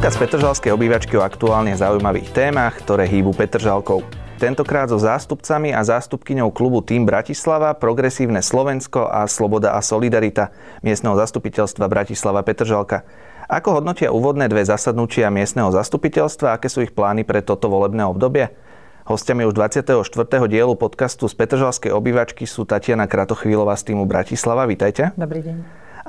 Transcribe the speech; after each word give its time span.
Podcast 0.00 0.16
Petržalskej 0.16 0.72
obývačky 0.72 1.12
o 1.20 1.20
aktuálne 1.20 1.76
zaujímavých 1.76 2.32
témach, 2.32 2.72
ktoré 2.80 3.04
hýbu 3.04 3.36
Petržalkou. 3.36 4.00
Tentokrát 4.40 4.88
so 4.88 4.96
zástupcami 4.96 5.76
a 5.76 5.84
zástupkyňou 5.84 6.56
klubu 6.56 6.80
Tým 6.80 7.04
Bratislava, 7.04 7.76
Progresívne 7.76 8.40
Slovensko 8.40 9.04
a 9.04 9.28
Sloboda 9.28 9.76
a 9.76 9.84
Solidarita 9.84 10.56
miestneho 10.80 11.20
zastupiteľstva 11.20 11.84
Bratislava 11.84 12.40
Petržalka. 12.40 13.04
Ako 13.44 13.76
hodnotia 13.76 14.08
úvodné 14.08 14.48
dve 14.48 14.64
zasadnutia 14.64 15.28
miestneho 15.28 15.68
zastupiteľstva, 15.68 16.56
aké 16.56 16.72
sú 16.72 16.80
ich 16.80 16.96
plány 16.96 17.28
pre 17.28 17.44
toto 17.44 17.68
volebné 17.68 18.00
obdobie? 18.08 18.56
Hostiami 19.04 19.44
už 19.44 19.52
24. 19.52 20.00
dielu 20.48 20.80
podcastu 20.80 21.28
z 21.28 21.36
Petržalskej 21.36 21.92
obývačky 21.92 22.48
sú 22.48 22.64
Tatiana 22.64 23.04
Kratochvílová 23.04 23.76
z 23.76 23.92
týmu 23.92 24.08
Bratislava. 24.08 24.64
Vítajte. 24.64 25.12
Dobrý 25.20 25.44
deň. 25.44 25.56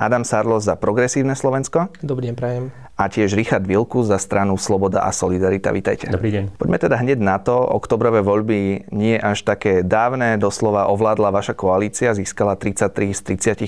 Adam 0.00 0.24
Sarlos 0.24 0.64
za 0.64 0.80
Progresívne 0.80 1.36
Slovensko. 1.36 1.92
Dobrý 2.00 2.32
deň, 2.32 2.36
prajem 2.40 2.72
a 3.02 3.10
tiež 3.10 3.34
Richard 3.34 3.66
Vilku 3.66 4.06
za 4.06 4.14
stranu 4.14 4.54
Sloboda 4.54 5.02
a 5.02 5.10
Solidarita. 5.10 5.74
Vítajte. 5.74 6.06
Dobrý 6.06 6.30
deň. 6.30 6.44
Poďme 6.54 6.78
teda 6.78 7.02
hneď 7.02 7.18
na 7.18 7.42
to. 7.42 7.58
Oktobrové 7.58 8.22
voľby 8.22 8.86
nie 8.94 9.18
až 9.18 9.42
také 9.42 9.82
dávne. 9.82 10.38
Doslova 10.38 10.86
ovládla 10.86 11.34
vaša 11.34 11.58
koalícia, 11.58 12.14
získala 12.14 12.54
33 12.54 13.10
z 13.10 13.20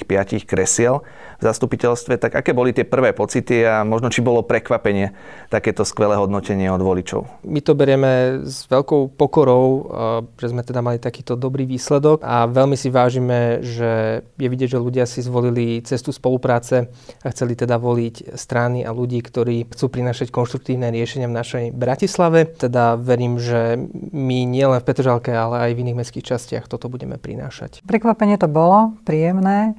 35 0.07 0.47
kresiel 0.47 1.03
v 1.39 1.43
zastupiteľstve. 1.43 2.15
Tak 2.23 2.39
aké 2.39 2.55
boli 2.55 2.71
tie 2.71 2.87
prvé 2.87 3.11
pocity 3.11 3.67
a 3.67 3.83
možno 3.83 4.07
či 4.07 4.23
bolo 4.23 4.47
prekvapenie 4.47 5.11
takéto 5.51 5.83
skvelé 5.83 6.15
hodnotenie 6.15 6.71
od 6.71 6.79
voličov? 6.79 7.27
My 7.43 7.59
to 7.59 7.75
berieme 7.75 8.47
s 8.47 8.71
veľkou 8.71 9.19
pokorou, 9.19 9.91
že 10.39 10.55
sme 10.55 10.63
teda 10.63 10.79
mali 10.79 11.03
takýto 11.03 11.35
dobrý 11.35 11.67
výsledok 11.67 12.23
a 12.23 12.47
veľmi 12.47 12.79
si 12.79 12.87
vážime, 12.87 13.67
že 13.67 14.23
je 14.39 14.47
vidieť, 14.47 14.79
že 14.79 14.79
ľudia 14.79 15.05
si 15.11 15.27
zvolili 15.27 15.83
cestu 15.83 16.15
spolupráce 16.15 16.87
a 17.27 17.29
chceli 17.35 17.59
teda 17.59 17.83
voliť 17.83 18.39
strany 18.39 18.87
a 18.87 18.95
ľudí, 18.95 19.24
ktorí 19.25 19.73
chcú 19.73 19.89
prinášať 19.89 20.29
konštruktívne 20.29 20.93
riešenia 20.93 21.27
v 21.27 21.39
našej 21.41 21.65
Bratislave. 21.73 22.45
Teda 22.45 23.01
verím, 23.01 23.41
že 23.41 23.81
my 24.13 24.45
nielen 24.45 24.79
v 24.79 24.87
Petržalke, 24.87 25.33
ale 25.33 25.67
aj 25.67 25.71
v 25.73 25.81
iných 25.89 25.99
mestských 26.05 26.29
častiach 26.37 26.69
toto 26.69 26.93
budeme 26.93 27.17
prinášať. 27.17 27.81
Prekvapenie 27.89 28.37
to 28.37 28.47
bolo, 28.47 28.93
príjemné. 29.09 29.73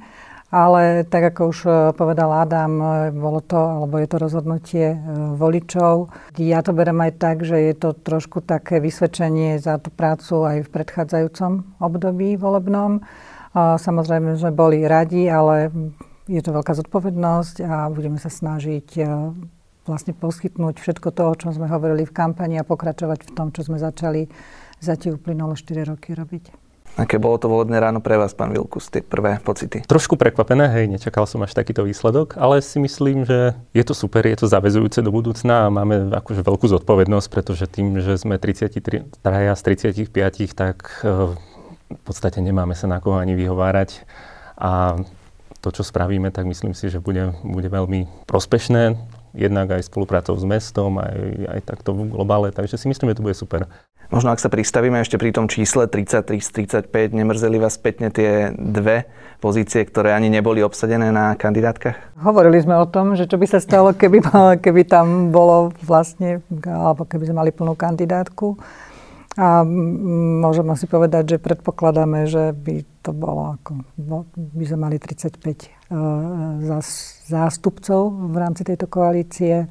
Ale 0.46 1.02
tak 1.02 1.34
ako 1.34 1.42
už 1.50 1.58
e, 1.66 1.70
povedal 1.98 2.30
Adam, 2.30 2.72
e, 2.78 2.86
bolo 3.10 3.42
to, 3.42 3.58
alebo 3.58 3.98
je 3.98 4.06
to 4.06 4.16
rozhodnutie 4.22 4.86
e, 4.94 4.98
voličov. 5.34 6.14
Ja 6.38 6.62
to 6.62 6.70
berem 6.70 7.02
aj 7.02 7.18
tak, 7.18 7.42
že 7.42 7.58
je 7.58 7.74
to 7.74 7.90
trošku 7.98 8.46
také 8.46 8.78
vysvedčenie 8.78 9.58
za 9.58 9.82
tú 9.82 9.90
prácu 9.90 10.46
aj 10.46 10.70
v 10.70 10.72
predchádzajúcom 10.72 11.82
období 11.82 12.38
volebnom. 12.38 13.02
Samozrejme 13.56 14.36
sme 14.36 14.52
boli 14.52 14.84
radi, 14.84 15.32
ale 15.32 15.72
je 16.26 16.42
to 16.42 16.50
veľká 16.50 16.74
zodpovednosť 16.74 17.62
a 17.62 17.86
budeme 17.90 18.18
sa 18.18 18.30
snažiť 18.30 18.88
e, 18.98 19.02
vlastne 19.86 20.12
poskytnúť 20.12 20.82
všetko 20.82 21.08
to, 21.14 21.22
o 21.22 21.38
čom 21.38 21.50
sme 21.54 21.70
hovorili 21.70 22.02
v 22.02 22.12
kampani 22.12 22.58
a 22.58 22.66
pokračovať 22.66 23.30
v 23.30 23.34
tom, 23.34 23.54
čo 23.54 23.62
sme 23.62 23.78
začali 23.78 24.26
za 24.82 24.98
tie 24.98 25.14
uplynulé 25.14 25.54
4 25.54 25.90
roky 25.94 26.12
robiť. 26.12 26.66
Aké 26.96 27.20
bolo 27.20 27.36
to 27.36 27.52
volebné 27.52 27.76
ráno 27.76 28.00
pre 28.00 28.16
vás, 28.16 28.32
pán 28.32 28.56
Vilkus, 28.56 28.88
tie 28.88 29.04
prvé 29.04 29.36
pocity? 29.44 29.84
Trošku 29.84 30.16
prekvapené, 30.16 30.64
hej, 30.80 30.88
nečakal 30.88 31.28
som 31.28 31.44
až 31.44 31.52
takýto 31.52 31.84
výsledok, 31.84 32.40
ale 32.40 32.64
si 32.64 32.80
myslím, 32.80 33.28
že 33.28 33.52
je 33.76 33.84
to 33.84 33.92
super, 33.92 34.24
je 34.24 34.40
to 34.40 34.48
zavezujúce 34.48 35.04
do 35.04 35.12
budúcna 35.12 35.68
a 35.68 35.72
máme 35.72 36.08
akože 36.16 36.40
veľkú 36.40 36.64
zodpovednosť, 36.72 37.28
pretože 37.28 37.68
tým, 37.68 38.00
že 38.00 38.16
sme 38.16 38.40
33 38.40 39.12
z 39.12 39.60
35, 40.08 40.56
tak 40.56 41.04
e, 41.04 41.36
v 41.92 42.00
podstate 42.00 42.40
nemáme 42.40 42.72
sa 42.72 42.88
na 42.88 42.96
koho 42.96 43.20
ani 43.20 43.36
vyhovárať 43.36 44.08
a 44.56 44.96
to, 45.66 45.74
čo 45.74 45.82
spravíme, 45.82 46.30
tak 46.30 46.46
myslím 46.46 46.78
si, 46.78 46.86
že 46.86 47.02
bude, 47.02 47.34
bude 47.42 47.66
veľmi 47.66 48.06
prospešné, 48.30 48.94
jednak 49.34 49.74
aj 49.74 49.90
spoluprácou 49.90 50.38
s 50.38 50.46
mestom, 50.46 51.02
aj, 51.02 51.18
aj 51.58 51.60
takto 51.66 51.90
v 51.90 52.14
globále, 52.14 52.54
takže 52.54 52.78
si 52.78 52.86
myslím, 52.86 53.10
že 53.10 53.18
to 53.18 53.26
bude 53.26 53.34
super. 53.34 53.66
Možno 54.06 54.30
ak 54.30 54.38
sa 54.38 54.46
pristavíme 54.46 55.02
ešte 55.02 55.18
pri 55.18 55.34
tom 55.34 55.50
čísle 55.50 55.90
33 55.90 56.38
z 56.38 56.50
35, 56.86 57.10
nemrzeli 57.10 57.58
vás 57.58 57.74
spätne 57.74 58.14
tie 58.14 58.54
dve 58.54 59.10
pozície, 59.42 59.82
ktoré 59.82 60.14
ani 60.14 60.30
neboli 60.30 60.62
obsadené 60.62 61.10
na 61.10 61.34
kandidátkach? 61.34 61.98
Hovorili 62.22 62.62
sme 62.62 62.78
o 62.78 62.86
tom, 62.86 63.18
že 63.18 63.26
čo 63.26 63.34
by 63.34 63.46
sa 63.50 63.58
stalo, 63.58 63.90
keby, 63.90 64.22
keby 64.64 64.86
tam 64.86 65.34
bolo 65.34 65.74
vlastne, 65.82 66.38
alebo 66.62 67.02
keby 67.02 67.26
sme 67.26 67.36
mali 67.42 67.50
plnú 67.50 67.74
kandidátku. 67.74 68.54
A 69.36 69.60
môžem 70.40 70.64
si 70.80 70.88
povedať, 70.88 71.36
že 71.36 71.44
predpokladáme, 71.44 72.24
že 72.24 72.56
by 72.56 72.88
to 73.04 73.12
bolo 73.12 73.60
ako, 73.60 73.84
by 74.34 74.64
sme 74.64 74.78
mali 74.88 74.96
35 74.96 75.36
uh, 75.36 75.52
e, 75.52 76.80
zástupcov 77.28 78.00
v 78.32 78.36
rámci 78.40 78.64
tejto 78.64 78.88
koalície, 78.88 79.68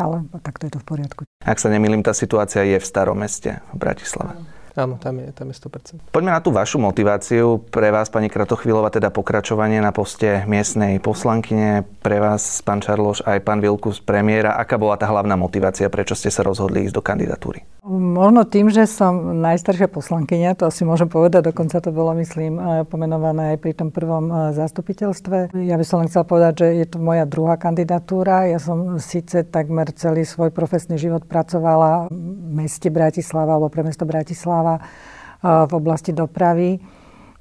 ale 0.00 0.16
takto 0.40 0.64
je 0.64 0.72
to 0.72 0.80
v 0.80 0.86
poriadku. 0.88 1.20
Ak 1.44 1.60
sa 1.60 1.68
nemýlim, 1.68 2.00
tá 2.00 2.16
situácia 2.16 2.64
je 2.64 2.80
v 2.80 2.86
starom 2.88 3.20
meste 3.20 3.60
v 3.70 3.76
Bratislave. 3.76 4.32
Áno, 4.32 4.59
tam 4.74 5.18
je, 5.18 5.28
tam 5.34 5.46
je 5.50 5.56
100%. 5.56 6.14
Poďme 6.14 6.30
na 6.34 6.40
tú 6.40 6.54
vašu 6.54 6.78
motiváciu. 6.78 7.62
Pre 7.70 7.88
vás, 7.90 8.08
pani 8.08 8.30
Kratochvílova, 8.30 8.90
teda 8.94 9.10
pokračovanie 9.10 9.82
na 9.82 9.90
poste 9.90 10.46
miestnej 10.46 11.02
poslankyne. 11.02 11.82
Pre 12.00 12.18
vás, 12.22 12.62
pán 12.62 12.78
Čarloš, 12.78 13.26
aj 13.26 13.42
pán 13.42 13.58
Vilkus, 13.58 13.98
premiéra. 13.98 14.54
Aká 14.54 14.78
bola 14.78 14.94
tá 14.94 15.10
hlavná 15.10 15.34
motivácia, 15.34 15.90
prečo 15.90 16.14
ste 16.14 16.30
sa 16.30 16.46
rozhodli 16.46 16.86
ísť 16.86 16.94
do 16.94 17.02
kandidatúry? 17.02 17.66
Možno 17.90 18.44
tým, 18.44 18.68
že 18.68 18.84
som 18.84 19.40
najstaršia 19.40 19.88
poslankyňa, 19.88 20.54
to 20.54 20.68
asi 20.68 20.84
môžem 20.84 21.08
povedať, 21.08 21.48
dokonca 21.48 21.80
to 21.80 21.90
bolo, 21.90 22.12
myslím, 22.20 22.60
eh, 22.60 22.64
pomenované 22.84 23.56
aj 23.56 23.58
pri 23.58 23.72
tom 23.72 23.88
prvom 23.88 24.28
eh, 24.28 24.36
zastupiteľstve. 24.52 25.56
Ja 25.64 25.80
by 25.80 25.84
som 25.88 26.04
len 26.04 26.12
chcela 26.12 26.28
povedať, 26.28 26.52
že 26.60 26.66
je 26.76 26.86
to 26.86 27.00
moja 27.00 27.24
druhá 27.24 27.56
kandidatúra. 27.56 28.46
Ja 28.46 28.60
som 28.60 29.00
síce 29.00 29.42
takmer 29.48 29.90
celý 29.96 30.28
svoj 30.28 30.52
profesný 30.52 31.00
život 31.00 31.24
pracovala 31.24 32.12
v 32.12 32.52
meste 32.52 32.92
Bratislava 32.92 33.56
alebo 33.56 33.72
pre 33.72 33.82
mesto 33.82 34.04
Bratislava 34.04 34.69
eh, 34.78 35.64
v 35.66 35.72
oblasti 35.74 36.14
dopravy 36.14 36.78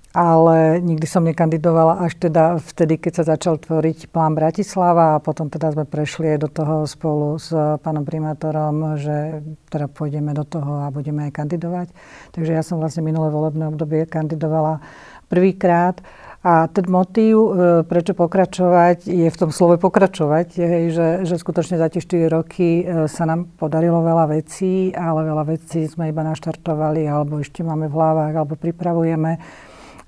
ale 0.09 0.81
nikdy 0.81 1.05
som 1.05 1.21
nekandidovala 1.21 2.01
až 2.01 2.17
teda 2.17 2.57
vtedy, 2.57 2.97
keď 2.97 3.21
sa 3.21 3.37
začal 3.37 3.61
tvoriť 3.61 4.09
plán 4.09 4.33
Bratislava 4.33 5.15
a 5.17 5.21
potom 5.21 5.53
teda 5.53 5.69
sme 5.69 5.85
prešli 5.85 6.33
aj 6.33 6.39
do 6.41 6.49
toho 6.49 6.75
spolu 6.89 7.37
s 7.37 7.53
pánom 7.85 8.01
primátorom, 8.01 8.97
že 8.97 9.45
teda 9.69 9.85
pôjdeme 9.85 10.33
do 10.33 10.41
toho 10.41 10.81
a 10.81 10.89
budeme 10.89 11.29
aj 11.29 11.37
kandidovať. 11.37 11.87
Takže 12.33 12.51
ja 12.57 12.65
som 12.65 12.81
vlastne 12.81 13.05
minulé 13.05 13.29
volebné 13.29 13.69
obdobie 13.69 14.09
kandidovala 14.09 14.81
prvýkrát 15.29 16.01
a 16.39 16.71
ten 16.71 16.87
motív, 16.87 17.35
e, 17.35 17.83
prečo 17.83 18.15
pokračovať, 18.15 19.11
je 19.11 19.27
v 19.27 19.39
tom 19.39 19.51
slove 19.51 19.75
pokračovať, 19.75 20.47
je, 20.55 20.67
že, 20.87 21.07
že 21.27 21.35
skutočne 21.35 21.75
za 21.75 21.91
tie 21.91 21.99
4 21.99 22.31
roky 22.31 22.69
e, 22.79 23.11
sa 23.11 23.27
nám 23.27 23.51
podarilo 23.59 23.99
veľa 23.99 24.39
vecí, 24.39 24.95
ale 24.95 25.27
veľa 25.27 25.43
vecí 25.43 25.83
sme 25.83 26.07
iba 26.07 26.23
naštartovali, 26.23 27.03
alebo 27.11 27.43
ešte 27.43 27.59
máme 27.59 27.91
v 27.91 27.95
hlavách, 27.99 28.33
alebo 28.39 28.55
pripravujeme. 28.55 29.35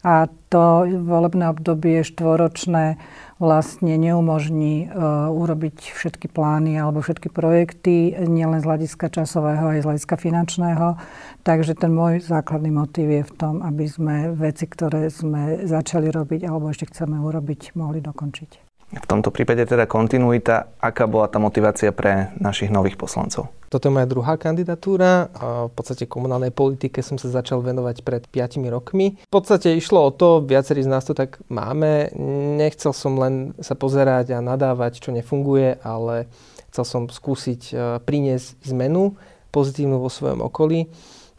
A 0.07 0.31
to 0.47 0.87
volebné 0.87 1.51
obdobie 1.51 1.99
štvoročné 2.01 2.95
vlastne 3.41 3.97
neumožní 3.97 4.85
uh, 4.85 5.33
urobiť 5.33 5.97
všetky 5.97 6.29
plány 6.29 6.77
alebo 6.77 7.01
všetky 7.01 7.33
projekty, 7.33 8.13
nielen 8.29 8.61
z 8.61 8.69
hľadiska 8.69 9.09
časového, 9.09 9.73
aj 9.73 9.81
z 9.81 9.87
hľadiska 9.89 10.15
finančného. 10.21 11.01
Takže 11.41 11.73
ten 11.73 11.89
môj 11.89 12.21
základný 12.21 12.69
motív 12.69 13.09
je 13.09 13.23
v 13.25 13.33
tom, 13.33 13.65
aby 13.65 13.89
sme 13.89 14.29
veci, 14.37 14.69
ktoré 14.69 15.09
sme 15.09 15.65
začali 15.65 16.13
robiť 16.13 16.45
alebo 16.45 16.69
ešte 16.69 16.93
chceme 16.93 17.17
urobiť, 17.17 17.73
mohli 17.73 17.97
dokončiť. 17.97 18.70
V 18.91 19.05
tomto 19.07 19.31
prípade 19.31 19.63
teda 19.63 19.87
kontinuita. 19.87 20.75
Aká 20.83 21.07
bola 21.07 21.31
tá 21.31 21.39
motivácia 21.39 21.95
pre 21.95 22.35
našich 22.35 22.67
nových 22.67 22.99
poslancov? 22.99 23.47
Toto 23.71 23.87
je 23.87 23.95
moja 23.95 24.03
druhá 24.03 24.35
kandidatúra. 24.35 25.31
V 25.67 25.71
podstate 25.71 26.03
komunálnej 26.03 26.51
politike 26.51 26.99
som 26.99 27.15
sa 27.15 27.31
začal 27.31 27.63
venovať 27.63 28.03
pred 28.03 28.27
5 28.27 28.59
rokmi. 28.67 29.15
V 29.15 29.31
podstate 29.31 29.71
išlo 29.79 30.03
o 30.03 30.11
to, 30.11 30.43
viacerí 30.43 30.83
z 30.83 30.91
nás 30.91 31.07
to 31.07 31.15
tak 31.15 31.39
máme. 31.47 32.11
Nechcel 32.59 32.91
som 32.91 33.15
len 33.15 33.55
sa 33.63 33.79
pozerať 33.79 34.35
a 34.35 34.43
nadávať, 34.43 34.99
čo 34.99 35.15
nefunguje, 35.15 35.79
ale 35.87 36.27
chcel 36.67 36.83
som 36.83 37.03
skúsiť 37.07 37.61
e, 37.71 37.73
priniesť 38.03 38.59
zmenu 38.75 39.15
pozitívnu 39.51 39.99
vo 39.99 40.09
svojom 40.09 40.41
okolí. 40.41 40.87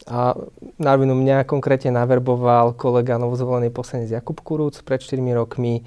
A 0.03 0.35
na 0.79 0.93
mňa 0.99 1.47
konkrétne 1.47 1.95
naverboval 1.95 2.75
kolega 2.75 3.15
novozvolený 3.15 3.71
poslanec 3.71 4.11
Jakub 4.11 4.35
Kurúc 4.43 4.83
pred 4.83 4.99
4 4.99 5.19
rokmi 5.33 5.83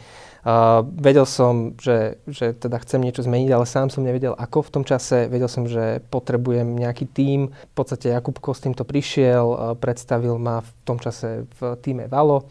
Uh, 0.46 0.86
vedel 1.02 1.26
som, 1.26 1.74
že, 1.74 2.22
že 2.30 2.54
teda 2.54 2.78
chcem 2.78 3.02
niečo 3.02 3.26
zmeniť, 3.26 3.50
ale 3.50 3.66
sám 3.66 3.90
som 3.90 4.06
nevedel 4.06 4.30
ako 4.30 4.62
v 4.62 4.72
tom 4.78 4.84
čase. 4.86 5.26
Vedel 5.26 5.50
som, 5.50 5.66
že 5.66 5.98
potrebujem 6.06 6.70
nejaký 6.78 7.10
tím. 7.10 7.50
V 7.50 7.74
podstate 7.74 8.14
Jakubko 8.14 8.54
s 8.54 8.62
týmto 8.62 8.86
prišiel, 8.86 9.42
uh, 9.42 9.58
predstavil 9.74 10.38
ma 10.38 10.62
v 10.62 10.70
tom 10.86 11.02
čase 11.02 11.50
v 11.58 11.74
týme 11.82 12.06
Valo 12.06 12.46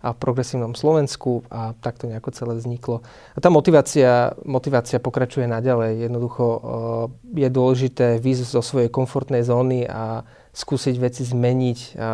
a 0.00 0.16
v 0.16 0.20
progresívnom 0.20 0.72
Slovensku 0.72 1.44
a 1.52 1.76
takto 1.76 2.08
nejako 2.08 2.32
celé 2.32 2.56
vzniklo. 2.56 3.04
A 3.36 3.38
tá 3.38 3.52
motivácia, 3.52 4.32
motivácia 4.48 4.96
pokračuje 4.96 5.44
naďalej. 5.44 6.08
Jednoducho 6.08 6.44
uh, 6.44 6.60
je 7.36 7.48
dôležité 7.52 8.16
výjsť 8.16 8.44
zo 8.56 8.62
svojej 8.64 8.88
komfortnej 8.88 9.44
zóny 9.44 9.84
a 9.84 10.24
skúsiť 10.50 10.96
veci 10.98 11.22
zmeniť 11.22 11.78
a, 11.94 12.10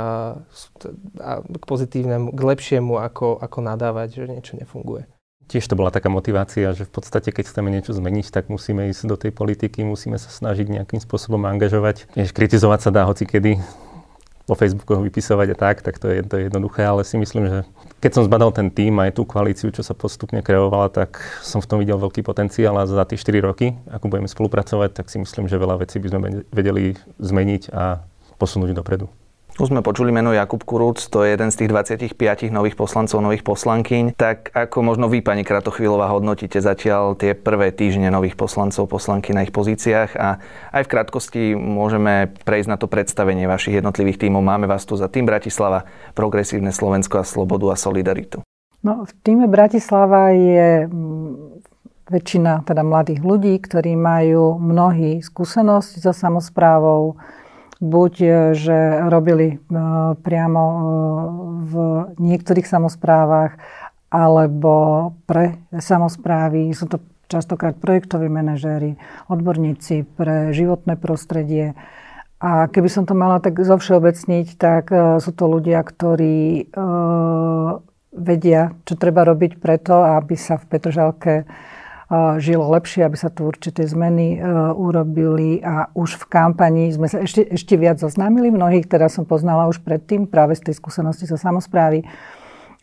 a 1.22 1.30
k 1.40 1.64
pozitívnemu, 1.64 2.36
k 2.36 2.40
lepšiemu, 2.42 3.00
ako, 3.00 3.40
ako 3.40 3.58
nadávať, 3.64 4.20
že 4.20 4.24
niečo 4.28 4.54
nefunguje. 4.60 5.08
Tiež 5.46 5.62
to 5.70 5.78
bola 5.78 5.94
taká 5.94 6.10
motivácia, 6.10 6.74
že 6.74 6.82
v 6.82 6.90
podstate, 6.90 7.30
keď 7.30 7.54
chceme 7.54 7.70
niečo 7.70 7.94
zmeniť, 7.94 8.34
tak 8.34 8.50
musíme 8.50 8.90
ísť 8.90 9.02
do 9.06 9.14
tej 9.14 9.30
politiky, 9.30 9.86
musíme 9.86 10.18
sa 10.18 10.26
snažiť 10.26 10.66
nejakým 10.66 10.98
spôsobom 10.98 11.38
angažovať. 11.46 12.10
Vieš, 12.18 12.34
kritizovať 12.34 12.80
sa 12.82 12.90
dá 12.90 13.06
hoci 13.06 13.30
kedy, 13.30 13.62
po 14.46 14.54
Facebooku 14.54 14.94
vypisovať 15.02 15.48
a 15.52 15.56
tak, 15.58 15.82
tak 15.82 15.98
to 15.98 16.06
je, 16.06 16.22
to 16.22 16.38
je 16.38 16.46
jednoduché, 16.46 16.86
ale 16.86 17.02
si 17.02 17.18
myslím, 17.18 17.50
že 17.50 17.58
keď 17.98 18.10
som 18.14 18.22
zbadal 18.22 18.54
ten 18.54 18.70
tým 18.70 18.94
aj 19.02 19.18
tú 19.18 19.26
koalíciu, 19.26 19.74
čo 19.74 19.82
sa 19.82 19.90
postupne 19.90 20.38
kreovala, 20.38 20.86
tak 20.86 21.18
som 21.42 21.58
v 21.58 21.66
tom 21.66 21.78
videl 21.82 21.98
veľký 21.98 22.22
potenciál 22.22 22.78
a 22.78 22.86
za 22.86 23.02
tie 23.02 23.18
4 23.18 23.42
roky, 23.42 23.74
ako 23.90 24.06
budeme 24.06 24.30
spolupracovať, 24.30 25.02
tak 25.02 25.10
si 25.10 25.18
myslím, 25.18 25.50
že 25.50 25.58
veľa 25.58 25.82
vecí 25.82 25.98
by 25.98 26.08
sme 26.14 26.46
vedeli 26.54 26.94
zmeniť 27.18 27.74
a 27.74 28.06
posunúť 28.38 28.70
dopredu. 28.70 29.10
Už 29.56 29.72
sme 29.72 29.80
počuli 29.80 30.12
meno 30.12 30.36
Jakub 30.36 30.60
Kurúc, 30.60 31.08
to 31.08 31.24
je 31.24 31.32
jeden 31.32 31.48
z 31.48 31.64
tých 31.64 31.72
25 31.72 32.52
nových 32.52 32.76
poslancov, 32.76 33.24
nových 33.24 33.40
poslankyň. 33.40 34.12
Tak 34.12 34.52
ako 34.52 34.84
možno 34.84 35.08
vy, 35.08 35.24
pani 35.24 35.48
Kratochvílová, 35.48 36.12
hodnotíte 36.12 36.60
zatiaľ 36.60 37.16
tie 37.16 37.32
prvé 37.32 37.72
týždne 37.72 38.12
nových 38.12 38.36
poslancov, 38.36 38.84
poslanky 38.84 39.32
na 39.32 39.48
ich 39.48 39.56
pozíciách 39.56 40.12
a 40.20 40.44
aj 40.76 40.82
v 40.84 40.92
krátkosti 40.92 41.42
môžeme 41.56 42.36
prejsť 42.44 42.68
na 42.68 42.76
to 42.76 42.84
predstavenie 42.84 43.48
vašich 43.48 43.80
jednotlivých 43.80 44.28
tímov. 44.28 44.44
Máme 44.44 44.68
vás 44.68 44.84
tu 44.84 44.92
za 44.92 45.08
tým 45.08 45.24
Bratislava, 45.24 45.88
Progresívne 46.12 46.68
Slovensko 46.68 47.16
a 47.16 47.24
Slobodu 47.24 47.72
a 47.72 47.80
Solidaritu. 47.80 48.44
No, 48.84 49.08
v 49.08 49.12
týme 49.24 49.48
Bratislava 49.48 50.36
je 50.36 50.84
mm, 50.84 51.64
väčšina 52.12 52.60
teda 52.68 52.84
mladých 52.84 53.24
ľudí, 53.24 53.56
ktorí 53.64 53.96
majú 53.96 54.60
mnohí 54.60 55.24
skúsenosť 55.24 56.04
so 56.04 56.12
samozprávou, 56.12 57.16
buď 57.80 58.12
e, 58.20 58.28
že 58.56 58.78
robili 59.08 59.56
e, 59.56 59.56
priamo 60.16 60.62
e, 60.64 60.78
v 61.66 61.74
niektorých 62.16 62.66
samozprávach, 62.66 63.58
alebo 64.08 65.12
pre 65.26 65.60
samozprávy. 65.74 66.72
Sú 66.72 66.86
to 66.88 67.02
častokrát 67.26 67.74
projektoví 67.76 68.30
manažéri, 68.30 68.96
odborníci 69.26 70.06
pre 70.14 70.54
životné 70.54 70.94
prostredie. 70.96 71.74
A 72.38 72.70
keby 72.70 72.86
som 72.86 73.04
to 73.04 73.18
mala 73.18 73.42
tak 73.42 73.58
zovšeobecniť, 73.58 74.46
tak 74.60 74.92
sú 75.18 75.30
to 75.34 75.44
ľudia, 75.50 75.82
ktorí 75.82 76.70
vedia, 78.14 78.76
čo 78.86 78.94
treba 78.94 79.26
robiť 79.26 79.58
preto, 79.58 80.06
aby 80.06 80.38
sa 80.38 80.60
v 80.60 80.68
Petržalke 80.70 81.34
žilo 82.38 82.70
lepšie, 82.70 83.02
aby 83.02 83.18
sa 83.18 83.34
tu 83.34 83.50
určité 83.50 83.82
zmeny 83.82 84.38
e, 84.38 84.46
urobili 84.78 85.58
a 85.58 85.90
už 85.90 86.22
v 86.22 86.24
kampani 86.30 86.94
sme 86.94 87.10
sa 87.10 87.18
ešte, 87.18 87.42
ešte 87.50 87.74
viac 87.74 87.98
zoznámili. 87.98 88.54
Mnohých 88.54 88.86
teda 88.86 89.10
som 89.10 89.26
poznala 89.26 89.66
už 89.66 89.82
predtým 89.82 90.30
práve 90.30 90.54
z 90.54 90.70
tej 90.70 90.78
skúsenosti 90.78 91.26
zo 91.26 91.34
samozprávy, 91.34 92.06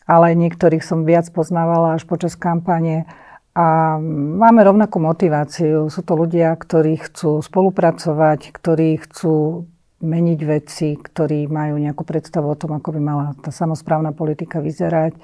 ale 0.03 0.35
niektorých 0.35 0.83
som 0.83 1.07
viac 1.07 1.31
poznávala 1.31 1.95
až 1.95 2.03
počas 2.03 2.35
kampane. 2.35 3.07
A 3.55 3.95
máme 4.41 4.65
rovnakú 4.65 4.99
motiváciu. 4.99 5.87
Sú 5.87 6.03
to 6.03 6.19
ľudia, 6.19 6.51
ktorí 6.59 6.99
chcú 6.99 7.39
spolupracovať, 7.39 8.51
ktorí 8.51 8.99
chcú 9.07 9.63
meniť 10.03 10.39
veci, 10.43 10.99
ktorí 10.99 11.47
majú 11.47 11.79
nejakú 11.79 12.03
predstavu 12.03 12.51
o 12.51 12.59
tom, 12.59 12.75
ako 12.75 12.91
by 12.91 12.99
mala 12.99 13.25
tá 13.39 13.55
samozprávna 13.55 14.11
politika 14.11 14.59
vyzerať 14.59 15.15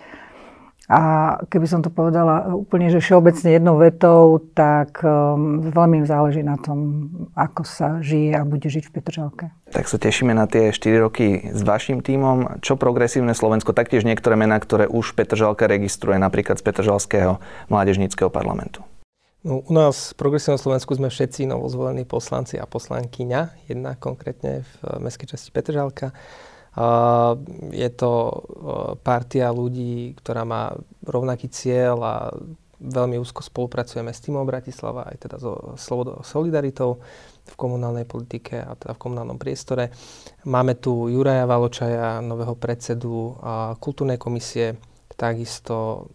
a 0.89 1.01
keby 1.53 1.69
som 1.69 1.86
to 1.86 1.94
povedala 1.94 2.50
úplne, 2.50 2.89
že 2.89 2.97
všeobecne 2.97 3.53
jednou 3.53 3.77
vetou, 3.77 4.41
tak 4.57 5.06
um, 5.06 5.62
veľmi 5.69 6.01
im 6.01 6.07
záleží 6.09 6.41
na 6.41 6.57
tom, 6.57 7.09
ako 7.38 7.62
sa 7.62 8.01
žije 8.01 8.33
a 8.33 8.41
bude 8.41 8.65
žiť 8.65 8.89
v 8.89 8.94
Petržalke. 8.97 9.45
Tak 9.69 9.86
sa 9.86 10.01
tešíme 10.01 10.33
na 10.33 10.50
tie 10.50 10.74
4 10.74 11.06
roky 11.06 11.53
s 11.53 11.62
vašim 11.62 12.01
tímom. 12.01 12.57
Čo 12.65 12.74
progresívne 12.74 13.38
Slovensko, 13.38 13.77
taktiež 13.77 14.01
niektoré 14.01 14.33
mená, 14.33 14.57
ktoré 14.57 14.89
už 14.89 15.13
Petržalka 15.13 15.69
registruje, 15.69 16.18
napríklad 16.18 16.57
z 16.57 16.65
Petržalského 16.65 17.38
mládežníckého 17.69 18.33
parlamentu. 18.33 18.81
No, 19.45 19.62
u 19.62 19.71
nás 19.71 20.12
v 20.12 20.25
Progresívnom 20.25 20.57
Slovensku 20.57 20.97
sme 20.97 21.13
všetci 21.13 21.45
novozvolení 21.47 22.03
poslanci 22.03 22.57
a 22.57 22.65
poslankyňa, 22.65 23.69
jedna 23.69 23.94
konkrétne 23.94 24.65
v 24.65 24.74
mestskej 25.06 25.38
časti 25.38 25.53
Petržalka. 25.53 26.18
Je 27.74 27.89
to 27.98 28.12
partia 29.01 29.50
ľudí, 29.50 30.13
ktorá 30.21 30.45
má 30.45 30.75
rovnaký 31.04 31.50
cieľ 31.50 31.98
a 32.06 32.16
veľmi 32.80 33.19
úzko 33.19 33.44
spolupracujeme 33.44 34.07
s 34.13 34.24
týmom 34.24 34.48
Bratislava, 34.48 35.04
aj 35.12 35.18
teda 35.27 35.36
so 35.36 35.75
Slobodou 35.75 36.24
Solidaritou 36.24 37.04
v 37.50 37.56
komunálnej 37.60 38.07
politike 38.07 38.62
a 38.62 38.77
teda 38.80 38.95
v 38.95 39.01
komunálnom 39.04 39.36
priestore. 39.36 39.92
Máme 40.48 40.80
tu 40.80 41.12
Juraja 41.12 41.44
Valočaja, 41.44 42.24
nového 42.24 42.56
predsedu 42.56 43.36
kultúrnej 43.83 44.16
komisie, 44.16 44.80
takisto 45.19 46.07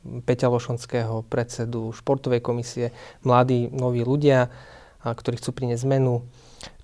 Peťa 0.00 0.52
Lošonského, 0.52 1.24
predsedu 1.24 1.96
športovej 1.96 2.44
komisie, 2.44 2.92
mladí, 3.24 3.72
noví 3.72 4.04
ľudia, 4.04 4.52
ktorí 5.04 5.40
chcú 5.40 5.50
priniesť 5.56 5.88
zmenu. 5.88 6.24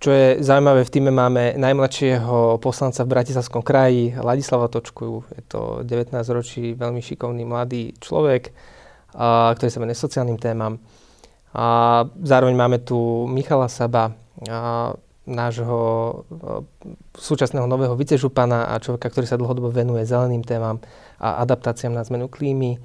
Čo 0.01 0.09
je 0.13 0.27
zaujímavé, 0.41 0.89
v 0.89 0.93
týme 0.93 1.13
máme 1.13 1.53
najmladšieho 1.61 2.57
poslanca 2.65 3.05
v 3.05 3.13
Bratislavskom 3.13 3.61
kraji, 3.61 4.17
Ladislava 4.17 4.73
Točku. 4.73 5.25
Je 5.37 5.43
to 5.45 5.85
19 5.85 6.17
ročí, 6.33 6.73
veľmi 6.73 7.05
šikovný 7.05 7.45
mladý 7.45 7.93
človek, 8.01 8.53
a, 9.13 9.53
ktorý 9.53 9.69
sa 9.69 9.81
venuje 9.85 9.99
sociálnym 10.01 10.41
témam. 10.41 10.81
A 11.53 12.05
zároveň 12.25 12.57
máme 12.57 12.79
tu 12.81 13.29
Michala 13.29 13.69
Saba, 13.69 14.17
a, 14.49 14.97
nášho 15.27 15.79
súčasného 17.19 17.67
nového 17.67 17.99
vicežupana 17.99 18.71
a 18.71 18.79
človeka, 18.79 19.11
ktorý 19.11 19.27
sa 19.27 19.37
dlhodobo 19.37 19.75
venuje 19.75 20.07
zeleným 20.07 20.47
témam 20.47 20.79
a 21.19 21.43
adaptáciám 21.43 21.91
na 21.91 22.07
zmenu 22.07 22.31
klímy. 22.31 22.79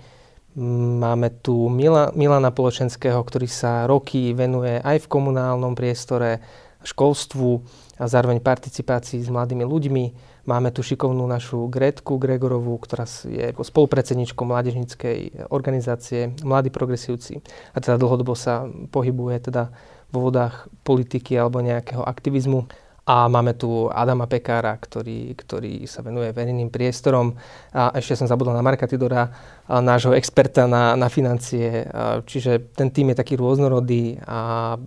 Máme 0.56 1.32
tu 1.40 1.72
Mila, 1.72 2.12
Milana 2.12 2.52
Poločenského, 2.52 3.24
ktorý 3.24 3.48
sa 3.48 3.88
roky 3.88 4.36
venuje 4.36 4.84
aj 4.84 5.08
v 5.08 5.12
komunálnom 5.12 5.72
priestore, 5.80 6.44
školstvu 6.84 7.62
a 8.02 8.06
zároveň 8.10 8.42
participácii 8.44 9.22
s 9.22 9.30
mladými 9.30 9.64
ľuďmi. 9.64 10.06
Máme 10.50 10.74
tu 10.74 10.82
šikovnú 10.82 11.24
našu 11.30 11.70
Gretku 11.70 12.18
Gregorovú, 12.18 12.82
ktorá 12.82 13.06
je 13.06 13.54
spolupredsedničkou 13.54 14.42
mládežníckej 14.42 15.48
organizácie 15.54 16.34
Mladí 16.42 16.74
progresívci 16.74 17.46
a 17.72 17.78
teda 17.78 18.02
dlhodobo 18.02 18.34
sa 18.34 18.66
pohybuje 18.68 19.54
teda 19.54 19.70
vo 20.12 20.28
vodách 20.28 20.68
politiky 20.82 21.38
alebo 21.38 21.62
nejakého 21.62 22.04
aktivizmu. 22.04 22.68
A 23.02 23.26
máme 23.26 23.58
tu 23.58 23.90
Adama 23.90 24.30
Pekára, 24.30 24.78
ktorý, 24.78 25.34
ktorý 25.34 25.90
sa 25.90 26.06
venuje 26.06 26.30
verejným 26.30 26.70
priestorom. 26.70 27.34
A 27.74 27.98
ešte 27.98 28.14
som 28.14 28.30
zabudol 28.30 28.54
na 28.54 28.62
Marka 28.62 28.86
Tidora, 28.86 29.26
nášho 29.66 30.14
experta 30.14 30.70
na, 30.70 30.94
na 30.94 31.10
financie. 31.10 31.90
Čiže 32.24 32.72
ten 32.78 32.94
tým 32.94 33.12
je 33.12 33.20
taký 33.20 33.42
rôznorodý 33.42 34.22
a 34.22 34.78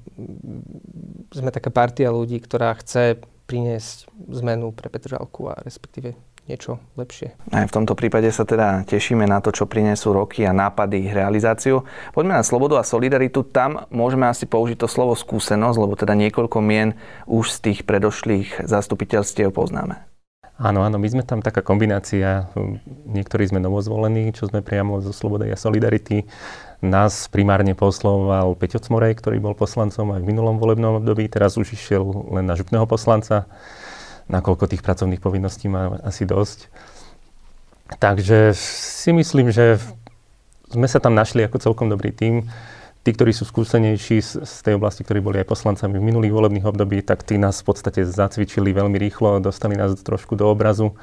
sme 1.34 1.50
taká 1.50 1.74
partia 1.74 2.14
ľudí, 2.14 2.38
ktorá 2.38 2.78
chce 2.78 3.18
priniesť 3.50 4.08
zmenu 4.40 4.70
pre 4.72 4.88
Petržalku 4.88 5.50
a 5.50 5.58
respektíve 5.60 6.14
niečo 6.44 6.76
lepšie. 7.00 7.32
Aj 7.52 7.64
v 7.64 7.74
tomto 7.74 7.96
prípade 7.96 8.28
sa 8.28 8.44
teda 8.44 8.84
tešíme 8.84 9.24
na 9.24 9.40
to, 9.40 9.48
čo 9.48 9.64
prinesú 9.64 10.12
roky 10.12 10.44
a 10.44 10.52
nápady 10.52 11.08
ich 11.08 11.12
realizáciu. 11.16 11.88
Poďme 12.12 12.40
na 12.40 12.44
slobodu 12.44 12.80
a 12.80 12.84
solidaritu. 12.84 13.44
Tam 13.48 13.88
môžeme 13.88 14.28
asi 14.28 14.44
použiť 14.44 14.84
to 14.84 14.88
slovo 14.88 15.16
skúsenosť, 15.16 15.78
lebo 15.80 15.94
teda 15.96 16.12
niekoľko 16.12 16.58
mien 16.60 16.96
už 17.24 17.48
z 17.48 17.58
tých 17.70 17.78
predošlých 17.88 18.68
zastupiteľstiev 18.68 19.52
poznáme. 19.56 20.04
Áno, 20.54 20.86
áno, 20.86 21.02
my 21.02 21.08
sme 21.10 21.26
tam 21.26 21.42
taká 21.42 21.66
kombinácia. 21.66 22.46
Niektorí 23.10 23.50
sme 23.50 23.58
novozvolení, 23.58 24.30
čo 24.30 24.46
sme 24.46 24.62
priamo 24.62 25.02
zo 25.02 25.10
Slobody 25.10 25.50
a 25.50 25.58
Solidarity. 25.58 26.30
Nás 26.78 27.26
primárne 27.26 27.74
posloval 27.74 28.54
Peťo 28.54 28.78
Cmorej, 28.78 29.18
ktorý 29.18 29.42
bol 29.42 29.58
poslancom 29.58 30.14
aj 30.14 30.22
v 30.22 30.30
minulom 30.30 30.62
volebnom 30.62 31.02
období. 31.02 31.26
Teraz 31.26 31.58
už 31.58 31.74
išiel 31.74 32.06
len 32.30 32.46
na 32.46 32.54
župného 32.54 32.86
poslanca 32.86 33.50
nakoľko 34.28 34.70
tých 34.70 34.84
pracovných 34.84 35.20
povinností 35.20 35.68
má 35.68 36.00
asi 36.00 36.24
dosť. 36.24 36.68
Takže 38.00 38.56
si 38.56 39.10
myslím, 39.12 39.52
že 39.52 39.76
sme 40.72 40.88
sa 40.88 40.98
tam 40.98 41.14
našli 41.14 41.44
ako 41.44 41.60
celkom 41.60 41.92
dobrý 41.92 42.10
tým. 42.10 42.48
Tí, 43.04 43.12
ktorí 43.12 43.36
sú 43.36 43.44
skúsenejší 43.44 44.24
z, 44.24 44.30
z 44.48 44.54
tej 44.64 44.80
oblasti, 44.80 45.04
ktorí 45.04 45.20
boli 45.20 45.36
aj 45.44 45.52
poslancami 45.52 46.00
v 46.00 46.08
minulých 46.08 46.32
volebných 46.32 46.64
období, 46.64 47.04
tak 47.04 47.20
tí 47.20 47.36
nás 47.36 47.60
v 47.60 47.68
podstate 47.68 48.00
zacvičili 48.00 48.72
veľmi 48.72 48.96
rýchlo, 48.96 49.44
dostali 49.44 49.76
nás 49.76 49.92
trošku 50.00 50.40
do 50.40 50.48
obrazu. 50.48 50.96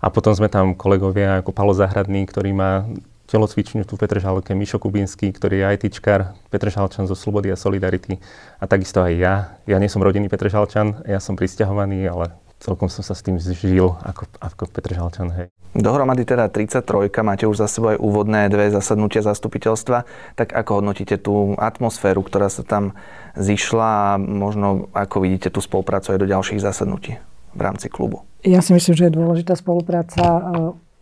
A 0.00 0.08
potom 0.08 0.32
sme 0.32 0.48
tam 0.48 0.72
kolegovia 0.72 1.44
ako 1.44 1.52
Palo 1.52 1.76
Zahradný, 1.76 2.24
ktorý 2.24 2.56
má 2.56 2.88
telocvičňu 3.28 3.84
tu 3.84 3.98
v 3.98 4.06
Petržalke, 4.06 4.54
Mišo 4.56 4.78
Kubinský, 4.78 5.34
ktorý 5.34 5.60
je 5.60 5.90
ITčkar, 5.90 6.38
Petržalčan 6.48 7.10
zo 7.10 7.18
Slobody 7.18 7.52
a 7.52 7.58
Solidarity 7.58 8.22
a 8.62 8.64
takisto 8.70 9.02
aj 9.02 9.12
ja. 9.12 9.34
Ja 9.66 9.76
nie 9.82 9.90
som 9.90 10.00
rodinný 10.00 10.30
Petržalčan, 10.30 11.04
ja 11.04 11.18
som 11.18 11.34
pristahovaný, 11.34 12.06
ale 12.06 12.32
celkom 12.60 12.88
som 12.88 13.04
sa 13.04 13.12
s 13.12 13.22
tým 13.22 13.36
zžil 13.36 13.96
ako, 14.02 14.28
ako 14.40 14.62
Petr 14.72 14.96
Žalčan. 14.96 15.30
Hej. 15.32 15.46
Dohromady 15.76 16.24
teda 16.24 16.48
33, 16.48 17.12
máte 17.20 17.44
už 17.44 17.60
za 17.60 17.68
sebou 17.68 17.92
aj 17.92 18.00
úvodné 18.00 18.48
dve 18.48 18.72
zasadnutia 18.72 19.20
zastupiteľstva. 19.20 20.08
Tak 20.32 20.56
ako 20.56 20.80
hodnotíte 20.80 21.20
tú 21.20 21.52
atmosféru, 21.60 22.24
ktorá 22.24 22.48
sa 22.48 22.64
tam 22.64 22.96
zišla 23.36 23.88
a 23.88 24.10
možno 24.16 24.88
ako 24.96 25.20
vidíte 25.20 25.52
tú 25.52 25.60
spoluprácu 25.60 26.16
aj 26.16 26.18
do 26.24 26.26
ďalších 26.32 26.64
zasadnutí 26.64 27.20
v 27.52 27.60
rámci 27.60 27.92
klubu? 27.92 28.24
Ja 28.40 28.64
si 28.64 28.72
myslím, 28.72 28.94
že 28.96 29.04
je 29.08 29.16
dôležitá 29.20 29.52
spolupráca. 29.52 30.22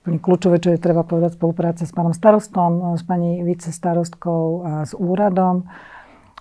úplne 0.02 0.18
kľúčové, 0.18 0.58
čo 0.58 0.74
je 0.74 0.82
treba 0.82 1.06
povedať, 1.06 1.38
spolupráca 1.38 1.86
s 1.86 1.94
pánom 1.94 2.12
starostom, 2.12 2.98
s 2.98 3.06
pani 3.06 3.46
vicestarostkou 3.46 4.42
a 4.66 4.72
s 4.84 4.92
úradom. 4.92 5.70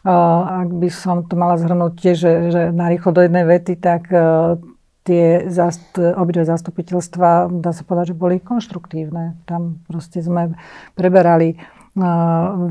Ak 0.03 0.67
by 0.67 0.89
som 0.91 1.23
to 1.23 1.39
mala 1.39 1.55
zhrnúť 1.55 1.93
tiež, 1.95 2.17
že, 2.17 2.33
že 2.49 2.61
narýchlo 2.75 3.15
do 3.15 3.21
jednej 3.23 3.45
vety, 3.47 3.79
tak 3.79 4.11
tie 5.03 5.51
zast, 5.51 5.99
obidve 5.99 6.47
zastupiteľstva, 6.47 7.51
dá 7.59 7.71
sa 7.75 7.83
povedať, 7.83 8.15
že 8.15 8.19
boli 8.19 8.39
konštruktívne. 8.39 9.35
Tam 9.43 9.83
proste 9.87 10.23
sme 10.23 10.55
preberali 10.95 11.59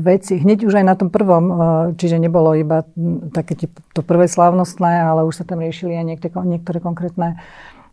veci. 0.03 0.35
Hneď 0.35 0.67
už 0.67 0.83
aj 0.83 0.85
na 0.85 0.99
tom 0.99 1.07
prvom, 1.07 1.45
čiže 1.95 2.19
nebolo 2.19 2.59
iba 2.59 2.83
také 3.31 3.55
to 3.95 4.01
prvé 4.03 4.27
slávnostné, 4.27 4.99
ale 4.99 5.23
už 5.23 5.39
sa 5.39 5.47
tam 5.47 5.63
riešili 5.63 5.95
aj 5.95 6.05
niektoré, 6.09 6.33
niektoré 6.43 6.77
konkrétne, 6.83 7.39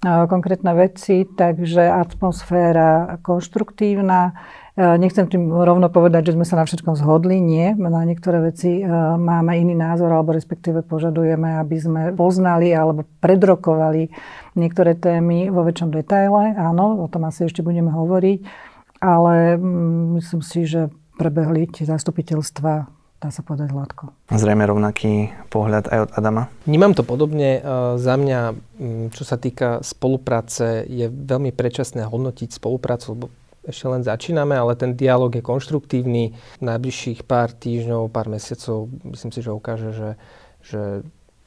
konkrétne 0.03 0.75
veci, 0.75 1.23
takže 1.29 1.87
atmosféra 1.87 3.23
konštruktívna. 3.23 4.35
Nechcem 4.79 5.27
tým 5.27 5.51
rovno 5.51 5.91
povedať, 5.91 6.31
že 6.31 6.35
sme 6.39 6.47
sa 6.47 6.55
na 6.55 6.65
všetkom 6.65 6.95
zhodli. 6.95 7.43
Nie, 7.43 7.75
na 7.75 8.07
niektoré 8.07 8.39
veci 8.55 8.87
máme 9.19 9.59
iný 9.59 9.75
názor, 9.75 10.15
alebo 10.15 10.31
respektíve 10.31 10.87
požadujeme, 10.87 11.59
aby 11.59 11.77
sme 11.77 12.03
poznali 12.15 12.71
alebo 12.71 13.03
predrokovali 13.19 14.15
niektoré 14.55 14.95
témy 14.95 15.51
vo 15.51 15.67
väčšom 15.67 15.91
detaile. 15.91 16.55
Áno, 16.55 17.03
o 17.03 17.07
tom 17.11 17.27
asi 17.27 17.51
ešte 17.51 17.67
budeme 17.67 17.91
hovoriť, 17.91 18.39
ale 19.03 19.59
mm, 19.59 20.23
myslím 20.23 20.43
si, 20.47 20.63
že 20.65 20.87
prebehli 21.19 21.67
tie 21.69 21.85
zastupiteľstva 21.85 23.01
dá 23.21 23.29
sa 23.29 23.45
povedať 23.45 23.69
hladko. 23.77 24.17
Zrejme 24.33 24.65
rovnaký 24.65 25.29
pohľad 25.53 25.93
aj 25.93 25.99
od 26.09 26.11
Adama? 26.17 26.49
Vnímam 26.65 26.97
to 26.97 27.05
podobne. 27.05 27.61
E, 27.61 28.01
za 28.01 28.17
mňa, 28.17 28.57
čo 29.13 29.23
sa 29.29 29.37
týka 29.37 29.85
spolupráce, 29.85 30.89
je 30.89 31.13
veľmi 31.13 31.53
predčasné 31.53 32.09
hodnotiť 32.09 32.57
spoluprácu, 32.57 33.07
lebo 33.13 33.27
ešte 33.61 33.87
len 33.89 34.01
začíname, 34.01 34.57
ale 34.57 34.73
ten 34.73 34.97
dialog 34.97 35.29
je 35.33 35.45
konštruktívny. 35.45 36.33
Najbližších 36.65 37.29
pár 37.29 37.53
týždňov, 37.53 38.09
pár 38.09 38.33
mesiacov, 38.33 38.89
myslím 39.05 39.31
si, 39.31 39.41
že 39.45 39.51
ukáže, 39.53 39.91
že, 39.93 40.11
že 40.65 40.81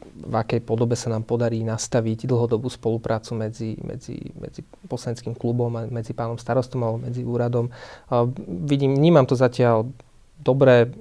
v 0.03 0.36
akej 0.36 0.62
podobe 0.62 0.93
sa 0.93 1.10
nám 1.10 1.25
podarí 1.25 1.63
nastaviť 1.65 2.29
dlhodobú 2.29 2.70
spoluprácu 2.70 3.34
medzi, 3.39 3.79
medzi, 3.82 4.20
medzi 4.38 4.62
poslaneckým 4.86 5.34
klubom 5.34 5.74
a 5.74 5.88
medzi 5.89 6.13
pánom 6.13 6.38
starostom 6.38 6.84
alebo 6.84 7.00
medzi 7.01 7.25
úradom. 7.25 7.72
A 8.12 8.27
vidím, 8.46 8.93
vnímam 8.93 9.25
to 9.25 9.34
zatiaľ 9.34 9.89
dobre, 10.38 10.91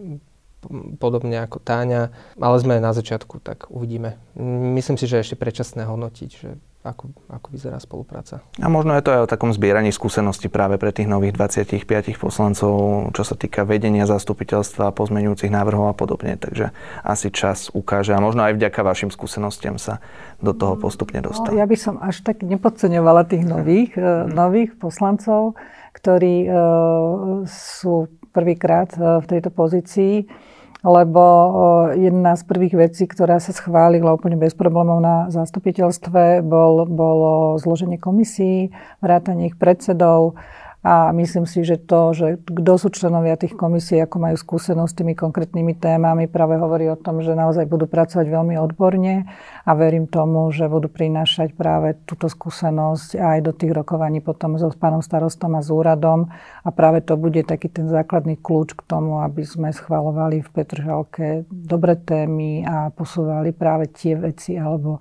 podobne 1.03 1.43
ako 1.43 1.59
Táňa, 1.59 2.15
ale 2.39 2.57
sme 2.63 2.79
na 2.79 2.95
začiatku, 2.95 3.43
tak 3.43 3.67
uvidíme. 3.69 4.15
Myslím 4.79 4.95
si, 4.95 5.11
že 5.11 5.19
ešte 5.19 5.35
predčasné 5.35 5.83
hodnotiť, 5.91 6.31
že 6.31 6.55
ako, 6.83 7.15
ako 7.31 7.49
vyzerá 7.55 7.79
spolupráca. 7.79 8.43
A 8.59 8.67
možno 8.67 8.99
je 8.99 9.07
to 9.07 9.15
aj 9.15 9.21
o 9.23 9.31
takom 9.31 9.55
zbieraní 9.55 9.95
skúseností 9.95 10.51
práve 10.51 10.83
pre 10.83 10.91
tých 10.91 11.07
nových 11.07 11.39
25 11.39 12.19
poslancov, 12.19 12.75
čo 13.15 13.23
sa 13.23 13.39
týka 13.39 13.63
vedenia 13.63 14.03
zastupiteľstva, 14.11 14.91
pozmeňujúcich 14.91 15.55
návrhov 15.55 15.91
a 15.91 15.95
podobne. 15.95 16.35
Takže 16.35 16.75
asi 17.07 17.31
čas 17.31 17.71
ukáže 17.71 18.11
a 18.11 18.19
možno 18.19 18.43
aj 18.43 18.59
vďaka 18.59 18.81
vašim 18.83 19.11
skúsenostiam 19.15 19.79
sa 19.79 20.03
do 20.43 20.51
toho 20.51 20.75
postupne 20.75 21.23
dostane. 21.23 21.55
No, 21.55 21.63
ja 21.63 21.71
by 21.71 21.77
som 21.79 22.03
až 22.03 22.27
tak 22.27 22.43
nepodceňovala 22.43 23.31
tých 23.31 23.47
nových, 23.47 23.95
mm. 23.95 24.35
nových 24.35 24.75
poslancov, 24.75 25.55
ktorí 25.95 26.51
uh, 26.51 27.47
sú 27.47 28.11
prvýkrát 28.35 28.91
uh, 28.99 29.23
v 29.23 29.27
tejto 29.39 29.55
pozícii 29.55 30.27
lebo 30.83 31.25
jedna 31.95 32.35
z 32.35 32.43
prvých 32.43 32.75
vecí, 32.75 33.07
ktorá 33.07 33.39
sa 33.39 33.55
schválila 33.55 34.15
úplne 34.15 34.35
bez 34.35 34.53
problémov 34.59 34.99
na 34.99 35.31
zastupiteľstve, 35.31 36.43
bol, 36.43 36.91
bolo 36.91 37.55
zloženie 37.63 38.03
komisí, 38.03 38.75
vrátanie 38.99 39.55
ich 39.55 39.57
predsedov, 39.57 40.35
a 40.83 41.15
myslím 41.15 41.47
si, 41.47 41.63
že 41.63 41.79
to, 41.79 42.11
že 42.11 42.43
kto 42.43 42.73
sú 42.75 42.91
členovia 42.91 43.39
tých 43.39 43.55
komisí, 43.55 44.03
ako 44.03 44.19
majú 44.19 44.35
skúsenosť 44.35 44.91
s 44.91 44.99
tými 44.99 45.15
konkrétnymi 45.15 45.79
témami, 45.79 46.27
práve 46.27 46.59
hovorí 46.59 46.91
o 46.91 46.99
tom, 46.99 47.23
že 47.23 47.39
naozaj 47.39 47.71
budú 47.71 47.87
pracovať 47.87 48.27
veľmi 48.27 48.59
odborne 48.59 49.31
a 49.63 49.71
verím 49.79 50.11
tomu, 50.11 50.51
že 50.51 50.67
budú 50.67 50.91
prinášať 50.91 51.55
práve 51.55 51.95
túto 52.03 52.27
skúsenosť 52.27 53.15
aj 53.15 53.39
do 53.47 53.55
tých 53.55 53.71
rokovaní 53.79 54.19
potom 54.19 54.59
so 54.59 54.75
pánom 54.75 54.99
starostom 55.07 55.55
a 55.55 55.63
s 55.63 55.71
úradom. 55.71 56.27
A 56.67 56.69
práve 56.75 56.99
to 57.07 57.15
bude 57.15 57.47
taký 57.47 57.71
ten 57.71 57.87
základný 57.87 58.43
kľúč 58.43 58.75
k 58.75 58.83
tomu, 58.83 59.23
aby 59.23 59.47
sme 59.47 59.71
schvalovali 59.71 60.43
v 60.43 60.49
Petržalke 60.51 61.47
dobré 61.47 61.95
témy 61.95 62.67
a 62.67 62.91
posúvali 62.91 63.55
práve 63.55 63.87
tie 63.95 64.19
veci 64.19 64.59
alebo 64.59 64.99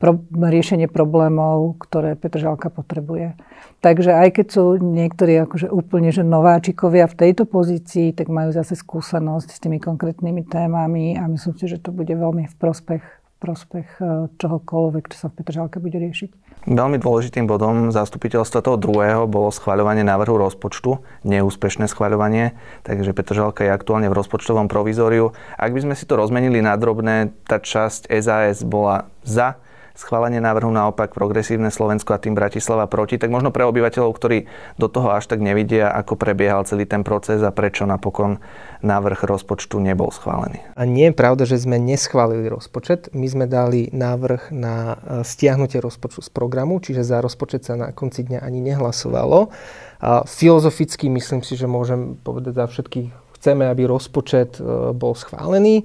pro, 0.00 0.16
riešenie 0.32 0.88
problémov, 0.88 1.76
ktoré 1.76 2.16
Petržalka 2.16 2.72
potrebuje. 2.72 3.36
Takže 3.84 4.16
aj 4.16 4.28
keď 4.40 4.46
sú 4.48 4.64
niektorí 4.80 5.44
akože 5.44 5.68
úplne 5.68 6.08
že 6.08 6.24
nováčikovia 6.24 7.04
v 7.04 7.18
tejto 7.28 7.44
pozícii, 7.44 8.16
tak 8.16 8.32
majú 8.32 8.50
zase 8.50 8.76
skúsenosť 8.76 9.48
s 9.52 9.60
tými 9.60 9.76
konkrétnymi 9.76 10.48
témami 10.48 11.20
a 11.20 11.28
myslím 11.28 11.54
si, 11.60 11.68
že 11.68 11.80
to 11.80 11.92
bude 11.92 12.10
veľmi 12.12 12.48
v 12.48 12.54
prospech, 12.56 13.04
prospech 13.40 13.88
e, 14.00 14.28
čohokoľvek, 14.36 15.04
čo 15.12 15.16
sa 15.16 15.26
v 15.32 15.36
Petržalke 15.40 15.80
bude 15.80 15.96
riešiť. 15.96 16.50
Veľmi 16.68 17.00
dôležitým 17.00 17.48
bodom 17.48 17.88
zastupiteľstva 17.88 18.60
toho 18.60 18.76
druhého 18.76 19.24
bolo 19.24 19.48
schváľovanie 19.48 20.04
návrhu 20.04 20.36
rozpočtu, 20.36 21.00
neúspešné 21.24 21.88
schváľovanie, 21.88 22.52
takže 22.84 23.16
Petržalka 23.16 23.64
je 23.64 23.72
aktuálne 23.72 24.12
v 24.12 24.18
rozpočtovom 24.20 24.68
provizóriu. 24.68 25.32
Ak 25.56 25.72
by 25.72 25.88
sme 25.88 25.94
si 25.96 26.04
to 26.04 26.20
rozmenili 26.20 26.60
na 26.60 26.76
drobné, 26.76 27.32
tá 27.48 27.56
časť 27.64 28.12
SAS 28.12 28.60
bola 28.60 29.08
za 29.24 29.56
schválenie 29.94 30.38
návrhu 30.38 30.70
naopak 30.70 31.12
progresívne 31.12 31.68
Slovensko 31.68 32.14
a 32.14 32.22
tým 32.22 32.34
Bratislava 32.34 32.86
proti, 32.86 33.18
tak 33.18 33.28
možno 33.28 33.50
pre 33.50 33.66
obyvateľov, 33.66 34.10
ktorí 34.16 34.38
do 34.80 34.86
toho 34.88 35.12
až 35.12 35.28
tak 35.28 35.42
nevidia, 35.42 35.90
ako 35.92 36.16
prebiehal 36.16 36.64
celý 36.64 36.86
ten 36.86 37.02
proces 37.02 37.42
a 37.42 37.50
prečo 37.52 37.84
napokon 37.84 38.38
návrh 38.80 39.28
rozpočtu 39.28 39.76
nebol 39.82 40.08
schválený. 40.08 40.62
A 40.78 40.88
nie 40.88 41.12
je 41.12 41.14
pravda, 41.16 41.44
že 41.44 41.60
sme 41.60 41.76
neschválili 41.76 42.48
rozpočet. 42.48 43.12
My 43.12 43.26
sme 43.28 43.44
dali 43.44 43.92
návrh 43.92 44.54
na 44.54 44.76
e, 44.76 44.96
stiahnutie 45.26 45.82
rozpočtu 45.84 46.24
z 46.24 46.30
programu, 46.32 46.80
čiže 46.80 47.04
za 47.04 47.20
rozpočet 47.20 47.68
sa 47.68 47.76
na 47.76 47.92
konci 47.92 48.24
dňa 48.24 48.40
ani 48.40 48.64
nehlasovalo. 48.64 49.52
A 50.00 50.24
filozoficky 50.24 51.12
myslím 51.12 51.44
si, 51.44 51.60
že 51.60 51.68
môžem 51.68 52.16
povedať 52.24 52.56
za 52.56 52.66
všetkých, 52.72 53.08
chceme, 53.36 53.68
aby 53.68 53.84
rozpočet 53.84 54.56
e, 54.56 54.92
bol 54.96 55.12
schválený. 55.12 55.84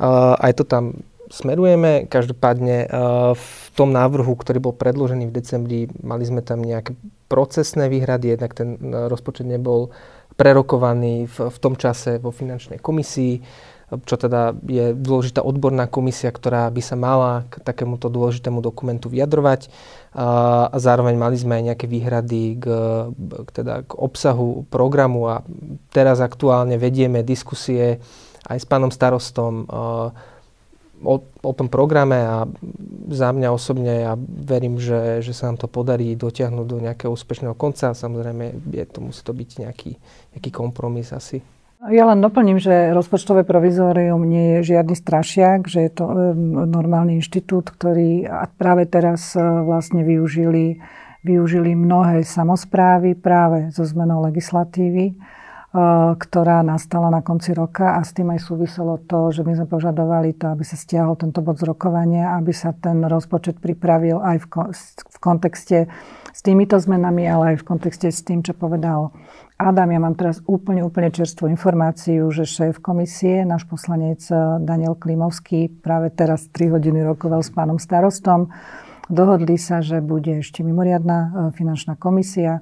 Aj 0.00 0.56
to 0.56 0.64
tam 0.64 0.96
smerujeme. 1.30 2.10
Každopádne 2.10 2.76
eh, 2.84 2.88
v 3.38 3.66
tom 3.78 3.94
návrhu, 3.94 4.34
ktorý 4.34 4.58
bol 4.58 4.74
predložený 4.74 5.30
v 5.30 5.36
decembri, 5.38 5.78
mali 6.02 6.26
sme 6.26 6.42
tam 6.42 6.60
nejaké 6.60 6.98
procesné 7.30 7.86
výhrady, 7.86 8.34
jednak 8.34 8.52
ten 8.52 8.76
eh, 8.76 9.06
rozpočet 9.06 9.46
nebol 9.46 9.94
prerokovaný 10.34 11.30
v, 11.30 11.36
v 11.48 11.58
tom 11.62 11.78
čase 11.78 12.18
vo 12.18 12.34
finančnej 12.34 12.82
komisii, 12.82 13.44
čo 14.06 14.14
teda 14.14 14.54
je 14.70 14.94
dôležitá 14.94 15.42
odborná 15.42 15.90
komisia, 15.90 16.30
ktorá 16.30 16.70
by 16.70 16.78
sa 16.78 16.94
mala 16.94 17.44
k 17.50 17.58
takémuto 17.58 18.06
dôležitému 18.06 18.62
dokumentu 18.62 19.10
vyjadrovať. 19.10 19.66
A 20.14 20.70
zároveň 20.78 21.18
mali 21.18 21.34
sme 21.34 21.58
aj 21.58 21.64
nejaké 21.74 21.86
výhrady 21.90 22.62
k, 22.62 22.66
k, 23.18 23.48
teda 23.50 23.82
k 23.82 23.92
obsahu 23.98 24.62
programu 24.70 25.26
a 25.26 25.42
teraz 25.90 26.22
aktuálne 26.22 26.78
vedieme 26.78 27.26
diskusie 27.26 27.98
aj 28.46 28.58
s 28.62 28.66
pánom 28.66 28.94
starostom 28.94 29.66
o, 31.02 31.24
o 31.24 31.52
tom 31.52 31.68
programe 31.72 32.18
a 32.20 32.44
za 33.10 33.32
mňa 33.32 33.48
osobne 33.50 33.92
ja 34.06 34.12
verím, 34.20 34.78
že, 34.78 35.24
že 35.24 35.32
sa 35.34 35.50
nám 35.50 35.58
to 35.60 35.66
podarí 35.66 36.14
dotiahnuť 36.14 36.66
do 36.66 36.78
nejakého 36.78 37.10
úspešného 37.10 37.56
konca. 37.56 37.96
Samozrejme, 37.96 38.70
je 38.70 38.84
to, 38.86 38.98
musí 39.02 39.22
to 39.24 39.32
byť 39.34 39.50
nejaký, 39.66 39.92
nejaký 40.36 40.50
kompromis 40.52 41.10
asi. 41.10 41.42
Ja 41.88 42.04
len 42.04 42.20
doplním, 42.20 42.60
že 42.60 42.92
rozpočtové 42.92 43.48
provizórium 43.48 44.20
nie 44.28 44.60
je 44.60 44.76
žiadny 44.76 44.92
strašiak, 44.92 45.64
že 45.64 45.88
je 45.88 45.92
to 45.96 46.04
normálny 46.68 47.16
inštitút, 47.16 47.72
ktorý 47.72 48.28
práve 48.60 48.84
teraz 48.84 49.32
e, 49.32 49.40
vlastne 49.40 50.04
využili, 50.04 50.76
využili 51.24 51.72
mnohé 51.72 52.20
samozprávy 52.20 53.16
práve 53.16 53.72
zo 53.72 53.88
zmenou 53.88 54.20
legislatívy 54.28 55.16
ktorá 55.70 56.66
nastala 56.66 57.14
na 57.14 57.22
konci 57.22 57.54
roka 57.54 57.94
a 57.94 58.02
s 58.02 58.10
tým 58.10 58.34
aj 58.34 58.42
súviselo 58.42 58.98
to, 59.06 59.30
že 59.30 59.46
my 59.46 59.54
sme 59.54 59.70
požadovali 59.70 60.34
to, 60.34 60.50
aby 60.50 60.66
sa 60.66 60.74
stiahol 60.74 61.14
tento 61.14 61.46
bod 61.46 61.62
z 61.62 61.70
rokovania, 61.70 62.34
aby 62.34 62.50
sa 62.50 62.74
ten 62.74 62.98
rozpočet 63.06 63.62
pripravil 63.62 64.18
aj 64.18 64.36
v, 64.42 64.46
v 65.06 65.16
kontexte 65.22 65.86
s 66.34 66.40
týmito 66.42 66.74
zmenami, 66.74 67.22
ale 67.22 67.54
aj 67.54 67.56
v 67.62 67.68
kontexte 67.70 68.10
s 68.10 68.26
tým, 68.26 68.42
čo 68.42 68.50
povedal 68.58 69.14
Adam. 69.62 69.94
Ja 69.94 70.02
mám 70.02 70.18
teraz 70.18 70.42
úplne, 70.50 70.82
úplne 70.82 71.14
čerstvú 71.14 71.46
informáciu, 71.46 72.26
že 72.34 72.50
šéf 72.50 72.82
komisie, 72.82 73.46
náš 73.46 73.62
poslanec 73.70 74.26
eh, 74.26 74.58
Daniel 74.58 74.98
Klimovský, 74.98 75.70
práve 75.86 76.10
teraz 76.10 76.50
3 76.50 76.66
hodiny 76.66 77.06
rokoval 77.06 77.46
s 77.46 77.54
pánom 77.54 77.78
starostom. 77.78 78.50
Dohodli 79.06 79.54
sa, 79.54 79.82
že 79.82 80.02
bude 80.02 80.42
ešte 80.42 80.66
mimoriadná 80.66 81.18
eh, 81.18 81.30
finančná 81.54 81.94
komisia 81.94 82.58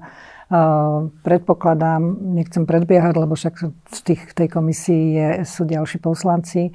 Predpokladám, 1.21 2.01
nechcem 2.33 2.65
predbiehať, 2.65 3.13
lebo 3.21 3.37
však 3.37 3.55
v 3.69 3.99
tých, 4.01 4.33
tej 4.33 4.49
komisii 4.49 5.03
je, 5.13 5.29
sú 5.45 5.61
ďalší 5.61 6.01
poslanci, 6.01 6.73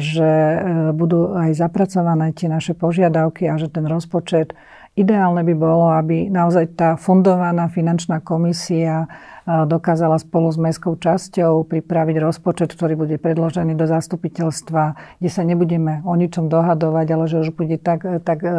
že 0.00 0.30
e, 0.30 0.58
budú 0.96 1.36
aj 1.36 1.52
zapracované 1.52 2.32
tie 2.32 2.48
naše 2.48 2.72
požiadavky 2.72 3.44
a 3.44 3.60
že 3.60 3.68
ten 3.68 3.84
rozpočet 3.84 4.56
Ideálne 4.98 5.46
by 5.46 5.54
bolo, 5.54 5.86
aby 5.94 6.26
naozaj 6.26 6.74
tá 6.74 6.98
fundovaná 6.98 7.70
finančná 7.70 8.18
komisia 8.26 9.06
dokázala 9.46 10.20
spolu 10.20 10.52
s 10.52 10.58
mestskou 10.60 10.96
časťou 10.96 11.64
pripraviť 11.64 12.16
rozpočet, 12.20 12.76
ktorý 12.76 12.96
bude 12.96 13.16
predložený 13.16 13.76
do 13.76 13.86
zastupiteľstva, 13.88 15.16
kde 15.20 15.30
sa 15.30 15.42
nebudeme 15.44 16.04
o 16.04 16.12
ničom 16.16 16.48
dohadovať, 16.48 17.06
ale 17.12 17.24
že 17.28 17.40
už 17.44 17.50
bude 17.54 17.76
tak, 17.80 18.04
tak 18.24 18.44
e, 18.44 18.50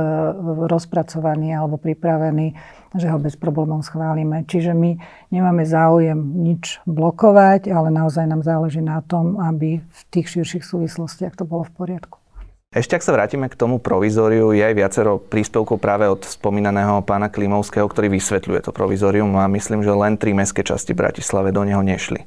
rozpracovaný 0.68 1.54
alebo 1.58 1.78
pripravený, 1.78 2.58
že 2.96 3.08
ho 3.10 3.18
bez 3.18 3.38
problémov 3.38 3.86
schválime. 3.86 4.46
Čiže 4.46 4.72
my 4.78 4.98
nemáme 5.34 5.64
záujem 5.68 6.18
nič 6.18 6.82
blokovať, 6.86 7.70
ale 7.70 7.94
naozaj 7.94 8.26
nám 8.30 8.42
záleží 8.46 8.82
na 8.82 9.02
tom, 9.02 9.38
aby 9.42 9.82
v 9.82 10.02
tých 10.14 10.40
širších 10.40 10.66
súvislostiach 10.66 11.38
to 11.38 11.44
bolo 11.46 11.66
v 11.66 11.74
poriadku. 11.74 12.21
Ešte 12.72 12.96
ak 12.96 13.04
sa 13.04 13.12
vrátime 13.12 13.51
k 13.51 13.60
tomu 13.60 13.84
provizóriu, 13.84 14.56
je 14.56 14.63
aj 14.63 14.80
viacero 14.80 15.20
príspevkov 15.20 15.75
práve 15.75 16.08
od 16.08 16.24
spomínaného 16.24 17.04
pána 17.04 17.28
Klimovského, 17.28 17.84
ktorý 17.84 18.08
vysvetľuje 18.16 18.63
to 18.63 18.72
provizórium 18.72 19.28
a 19.44 19.51
myslím, 19.51 19.84
že 19.84 19.92
len 19.92 20.16
tri 20.16 20.32
mestské 20.32 20.63
časti 20.63 20.96
Bratislave 20.96 21.51
do 21.51 21.68
neho 21.68 21.84
nešli 21.84 22.24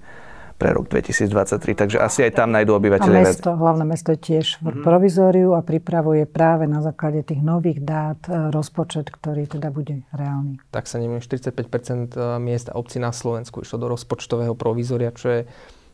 pre 0.60 0.76
rok 0.76 0.92
2023, 0.92 1.80
takže 1.80 1.96
asi 1.96 2.28
aj 2.28 2.44
tam 2.44 2.52
nájdú 2.52 2.76
obyvateľe. 2.76 3.24
A 3.24 3.32
mesto, 3.32 3.56
hlavné 3.56 3.88
mesto 3.88 4.12
je 4.12 4.20
tiež 4.20 4.60
v 4.60 4.68
mm-hmm. 4.68 4.84
provizóriu 4.84 5.56
a 5.56 5.64
pripravuje 5.64 6.28
práve 6.28 6.68
na 6.68 6.84
základe 6.84 7.24
tých 7.24 7.40
nových 7.40 7.80
dát 7.80 8.20
e, 8.28 8.52
rozpočet, 8.52 9.08
ktorý 9.08 9.48
teda 9.48 9.72
bude 9.72 10.04
reálny. 10.12 10.60
Tak 10.68 10.84
sa 10.84 11.00
neviem, 11.00 11.24
45% 11.24 12.20
miest 12.36 12.68
a 12.68 12.76
obcí 12.76 13.00
na 13.00 13.16
Slovensku 13.16 13.64
išlo 13.64 13.80
do 13.80 13.88
rozpočtového 13.96 14.52
provizória, 14.52 15.08
čo 15.08 15.40
je 15.40 15.40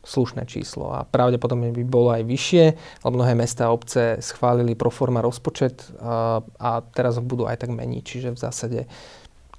slušné 0.04 0.48
číslo 0.48 0.92
a 0.92 1.04
pravdepodobne 1.04 1.72
by 1.72 1.84
bolo 1.84 2.10
aj 2.12 2.22
vyššie, 2.24 2.64
lebo 3.04 3.14
mnohé 3.20 3.34
mesta 3.36 3.68
a 3.68 3.74
obce 3.74 4.16
schválili 4.24 4.72
pro 4.72 4.88
forma 4.88 5.20
rozpočet 5.20 5.84
a, 6.00 6.40
a 6.56 6.70
teraz 6.80 7.20
ho 7.20 7.24
budú 7.24 7.44
aj 7.44 7.60
tak 7.66 7.70
meniť, 7.72 8.02
čiže 8.04 8.28
v 8.32 8.38
zásade 8.40 8.80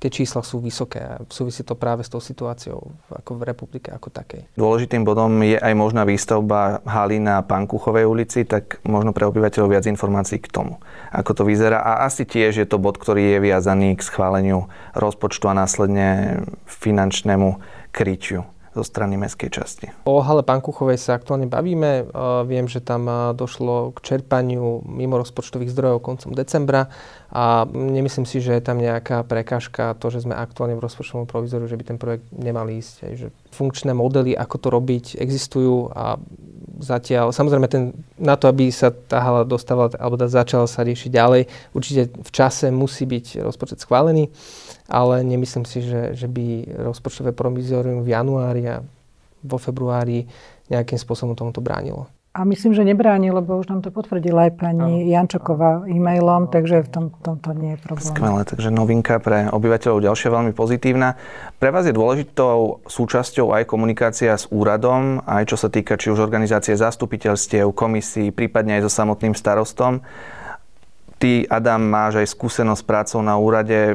tie 0.02 0.10
čísla 0.10 0.42
sú 0.42 0.58
vysoké 0.58 0.98
a 0.98 1.22
súvisí 1.30 1.62
to 1.62 1.78
práve 1.78 2.02
s 2.02 2.10
tou 2.10 2.18
situáciou 2.18 2.90
ako 3.14 3.38
v 3.38 3.44
republike 3.46 3.94
ako 3.94 4.10
takej. 4.10 4.50
Dôležitým 4.58 5.06
bodom 5.06 5.30
je 5.46 5.62
aj 5.62 5.74
možná 5.78 6.02
výstavba 6.10 6.82
haly 6.90 7.22
na 7.22 7.46
Pankuchovej 7.46 8.10
ulici, 8.10 8.42
tak 8.50 8.82
možno 8.82 9.14
pre 9.14 9.30
obyvateľov 9.30 9.78
viac 9.78 9.86
informácií 9.86 10.42
k 10.42 10.50
tomu, 10.50 10.82
ako 11.14 11.32
to 11.38 11.44
vyzerá. 11.46 11.86
A 11.86 12.10
asi 12.10 12.26
tiež 12.26 12.58
je 12.58 12.66
to 12.66 12.82
bod, 12.82 12.98
ktorý 12.98 13.38
je 13.38 13.46
viazaný 13.46 13.94
k 13.94 14.02
schváleniu 14.02 14.74
rozpočtu 14.98 15.46
a 15.46 15.54
následne 15.54 16.42
finančnému 16.66 17.62
kryťu 17.94 18.42
zo 18.72 18.84
strany 18.88 19.20
mestskej 19.20 19.52
časti. 19.52 19.86
O 20.08 20.24
hale 20.24 20.48
Pankuchovej 20.48 20.96
sa 20.96 21.20
aktuálne 21.20 21.44
bavíme. 21.52 22.08
Viem, 22.48 22.72
že 22.72 22.80
tam 22.80 23.08
došlo 23.36 23.92
k 23.92 24.00
čerpaniu 24.00 24.80
mimo 24.88 25.20
rozpočtových 25.20 25.76
zdrojov 25.76 26.00
koncom 26.00 26.32
decembra 26.32 26.88
a 27.32 27.68
nemyslím 27.68 28.24
si, 28.24 28.40
že 28.40 28.56
je 28.56 28.64
tam 28.64 28.80
nejaká 28.80 29.28
prekážka 29.28 29.96
to, 30.00 30.08
že 30.08 30.24
sme 30.24 30.36
aktuálne 30.36 30.80
v 30.80 30.84
rozpočtovom 30.88 31.28
provizoriu, 31.28 31.68
že 31.68 31.76
by 31.76 31.84
ten 31.84 32.00
projekt 32.00 32.28
nemal 32.32 32.68
ísť. 32.72 32.96
Aj, 33.04 33.14
že 33.16 33.28
funkčné 33.52 33.92
modely, 33.92 34.40
ako 34.40 34.56
to 34.56 34.68
robiť, 34.72 35.06
existujú 35.20 35.92
a 35.92 36.16
zatiaľ, 36.80 37.36
samozrejme 37.36 37.68
ten, 37.68 37.92
na 38.18 38.40
to, 38.40 38.48
aby 38.48 38.72
sa 38.72 38.90
tá 38.90 39.22
hala 39.22 39.44
dostávala 39.44 39.94
alebo 40.00 40.18
začala 40.26 40.66
sa 40.66 40.82
riešiť 40.82 41.12
ďalej, 41.12 41.42
určite 41.76 42.10
v 42.10 42.32
čase 42.34 42.72
musí 42.72 43.04
byť 43.04 43.44
rozpočet 43.44 43.84
schválený 43.84 44.32
ale 44.92 45.24
nemyslím 45.24 45.64
si, 45.64 45.80
že, 45.80 46.12
že 46.14 46.28
by 46.28 46.68
rozpočtové 46.92 47.32
provizorium 47.32 48.04
v 48.04 48.12
januári 48.12 48.64
a 48.68 48.84
vo 49.42 49.58
februári 49.58 50.28
nejakým 50.68 51.00
spôsobom 51.00 51.34
tomuto 51.34 51.64
bránilo. 51.64 52.12
A 52.32 52.48
myslím, 52.48 52.72
že 52.72 52.88
nebráni, 52.88 53.28
lebo 53.28 53.60
už 53.60 53.68
nám 53.68 53.84
to 53.84 53.92
potvrdila 53.92 54.48
aj 54.48 54.52
pani 54.56 55.04
ano. 55.04 55.12
Jančoková 55.12 55.84
e-mailom, 55.84 56.48
takže 56.48 56.88
v 56.88 56.90
tom, 56.90 57.06
tomto 57.20 57.52
nie 57.52 57.76
je 57.76 57.80
problém. 57.84 58.08
Skvelé, 58.08 58.42
takže 58.48 58.72
novinka 58.72 59.20
pre 59.20 59.52
obyvateľov 59.52 60.00
ďalšia 60.00 60.32
veľmi 60.32 60.56
pozitívna. 60.56 61.20
Pre 61.60 61.70
vás 61.76 61.84
je 61.84 61.92
dôležitou 61.92 62.88
súčasťou 62.88 63.52
aj 63.52 63.68
komunikácia 63.68 64.32
s 64.32 64.48
úradom, 64.48 65.20
aj 65.28 65.52
čo 65.52 65.60
sa 65.60 65.68
týka 65.68 66.00
či 66.00 66.08
už 66.08 66.24
organizácie 66.24 66.72
zastupiteľstiev, 66.72 67.68
komisí, 67.76 68.32
prípadne 68.32 68.80
aj 68.80 68.88
so 68.88 68.92
samotným 69.04 69.36
starostom. 69.36 70.00
Ty, 71.22 71.46
Adam, 71.54 71.86
máš 71.86 72.18
aj 72.18 72.34
skúsenosť 72.34 72.82
s 72.82 72.90
prácou 72.90 73.22
na 73.22 73.38
úrade. 73.38 73.94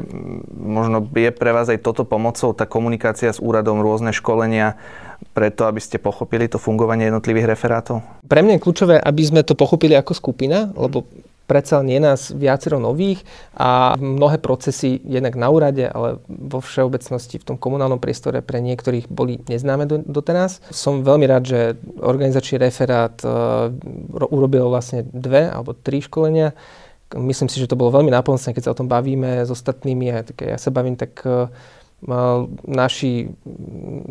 Možno 0.55 1.03
je 1.11 1.27
pre 1.35 1.51
vás 1.51 1.67
aj 1.67 1.83
toto 1.83 2.07
pomocou, 2.07 2.55
tá 2.55 2.63
komunikácia 2.63 3.27
s 3.27 3.43
úradom, 3.43 3.83
rôzne 3.83 4.15
školenia, 4.15 4.79
preto, 5.35 5.67
aby 5.67 5.83
ste 5.83 5.99
pochopili 5.99 6.47
to 6.47 6.55
fungovanie 6.55 7.11
jednotlivých 7.11 7.51
referátov? 7.51 7.99
Pre 8.23 8.39
mňa 8.39 8.55
je 8.55 8.63
kľúčové, 8.63 8.95
aby 9.03 9.21
sme 9.27 9.43
to 9.43 9.59
pochopili 9.59 9.99
ako 9.99 10.15
skupina, 10.15 10.71
lebo 10.71 11.03
predsa 11.51 11.83
nie 11.83 11.99
nás 11.99 12.31
viacero 12.31 12.79
nových 12.79 13.23
a 13.59 13.99
mnohé 13.99 14.39
procesy 14.39 15.03
jednak 15.03 15.35
na 15.35 15.51
úrade, 15.51 15.83
ale 15.83 16.23
vo 16.27 16.63
všeobecnosti 16.63 17.43
v 17.43 17.47
tom 17.47 17.57
komunálnom 17.59 17.99
priestore 17.99 18.39
pre 18.39 18.63
niektorých 18.63 19.11
boli 19.11 19.43
neznáme 19.51 19.83
do, 19.83 19.99
doteraz. 19.99 20.63
Som 20.71 21.03
veľmi 21.03 21.27
rád, 21.27 21.43
že 21.43 21.59
organizačný 21.99 22.55
referát 22.55 23.15
uh, 23.23 23.67
urobil 24.31 24.71
vlastne 24.71 25.03
dve 25.07 25.51
alebo 25.51 25.75
tri 25.75 25.99
školenia 25.99 26.55
myslím 27.15 27.47
si, 27.47 27.63
že 27.63 27.71
to 27.71 27.79
bolo 27.79 27.95
veľmi 27.95 28.11
nápomocné, 28.11 28.51
keď 28.51 28.63
sa 28.67 28.73
o 28.75 28.79
tom 28.79 28.91
bavíme 28.91 29.45
s 29.45 29.49
ostatnými. 29.53 30.11
A 30.11 30.27
tak 30.27 30.43
ja 30.43 30.59
sa 30.59 30.73
bavím, 30.73 30.99
tak 30.99 31.23
uh, 31.23 31.47
naši 32.67 33.33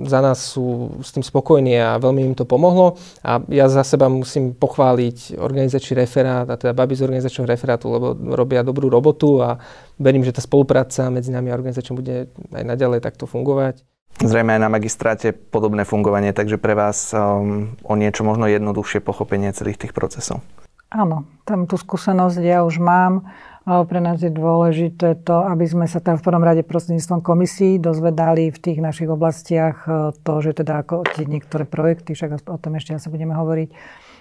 za 0.02 0.18
nás 0.18 0.42
sú 0.42 0.98
s 0.98 1.14
tým 1.14 1.22
spokojní 1.22 1.78
a 1.78 2.02
veľmi 2.02 2.32
im 2.32 2.34
to 2.34 2.42
pomohlo. 2.42 2.98
A 3.22 3.38
ja 3.46 3.70
za 3.70 3.86
seba 3.86 4.10
musím 4.10 4.58
pochváliť 4.58 5.38
organizačný 5.38 6.02
referát, 6.02 6.50
a 6.50 6.58
teda 6.58 6.74
babi 6.74 6.98
z 6.98 7.06
organizačného 7.06 7.46
referátu, 7.46 7.86
lebo 7.94 8.18
robia 8.34 8.66
dobrú 8.66 8.90
robotu 8.90 9.38
a 9.38 9.62
verím, 10.02 10.26
že 10.26 10.34
tá 10.34 10.42
spolupráca 10.42 11.06
medzi 11.14 11.30
nami 11.30 11.54
a 11.54 11.58
organizačnou 11.58 12.02
bude 12.02 12.26
aj 12.50 12.64
naďalej 12.66 13.06
takto 13.06 13.30
fungovať. 13.30 13.86
Zrejme 14.16 14.56
aj 14.56 14.60
na 14.64 14.72
magistráte 14.72 15.30
podobné 15.30 15.84
fungovanie, 15.84 16.32
takže 16.32 16.56
pre 16.56 16.72
vás 16.72 17.12
um, 17.12 17.76
o 17.84 17.94
niečo 17.94 18.24
možno 18.24 18.48
jednoduchšie 18.48 19.04
pochopenie 19.04 19.52
celých 19.52 19.76
tých 19.76 19.92
procesov. 19.92 20.40
Áno, 20.86 21.26
tam 21.42 21.66
tú 21.66 21.74
skúsenosť 21.74 22.38
ja 22.46 22.62
už 22.62 22.78
mám. 22.78 23.26
Pre 23.66 23.98
nás 23.98 24.22
je 24.22 24.30
dôležité 24.30 25.18
to, 25.26 25.42
aby 25.42 25.66
sme 25.66 25.90
sa 25.90 25.98
tam 25.98 26.14
v 26.14 26.22
prvom 26.22 26.46
rade 26.46 26.62
prostredníctvom 26.62 27.18
komisí 27.26 27.82
dozvedali 27.82 28.54
v 28.54 28.58
tých 28.62 28.78
našich 28.78 29.10
oblastiach 29.10 29.82
e, 29.90 30.14
to, 30.22 30.32
že 30.38 30.62
teda 30.62 30.86
ako 30.86 31.02
tie 31.02 31.26
niektoré 31.26 31.66
projekty, 31.66 32.14
však 32.14 32.46
o 32.46 32.58
tom 32.62 32.78
ešte 32.78 32.94
asi 32.94 33.10
budeme 33.10 33.34
hovoriť, 33.34 33.68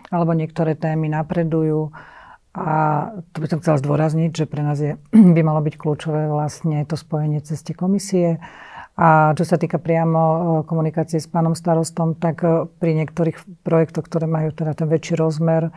alebo 0.10 0.34
niektoré 0.34 0.73
témy 0.73 1.13
napredujú. 1.13 1.93
A 2.58 2.73
to 3.36 3.38
by 3.38 3.47
som 3.54 3.62
chcela 3.62 3.78
zdôrazniť, 3.78 4.32
že 4.34 4.45
pre 4.49 4.65
nás 4.65 4.82
je, 4.82 4.97
by 5.38 5.41
malo 5.45 5.62
byť 5.62 5.78
kľúčové 5.78 6.25
vlastne 6.25 6.82
to 6.89 6.97
spojenie 6.97 7.38
cez 7.45 7.62
tie 7.62 7.78
komisie 7.78 8.41
a 8.95 9.36
čo 9.36 9.43
sa 9.43 9.60
týka 9.60 9.75
priamo 9.75 10.19
e, 10.23 10.39
komunikácie 10.63 11.19
s 11.19 11.27
pánom 11.27 11.51
starostom, 11.51 12.15
tak 12.15 12.47
e, 12.47 12.63
pri 12.79 12.95
niektorých 13.03 13.63
projektoch, 13.67 14.08
ktoré 14.08 14.23
majú 14.23 14.55
teda 14.55 14.71
ten 14.71 14.88
väčší 14.88 15.19
rozmer, 15.19 15.67
e, 15.67 15.71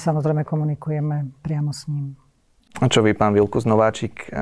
samozrejme 0.00 0.48
komunikujeme 0.48 1.28
priamo 1.44 1.76
s 1.76 1.84
ním. 1.92 2.16
A 2.80 2.88
čo 2.88 3.04
vy, 3.04 3.14
pán 3.14 3.36
Vilkus 3.36 3.70
Nováčik, 3.70 4.34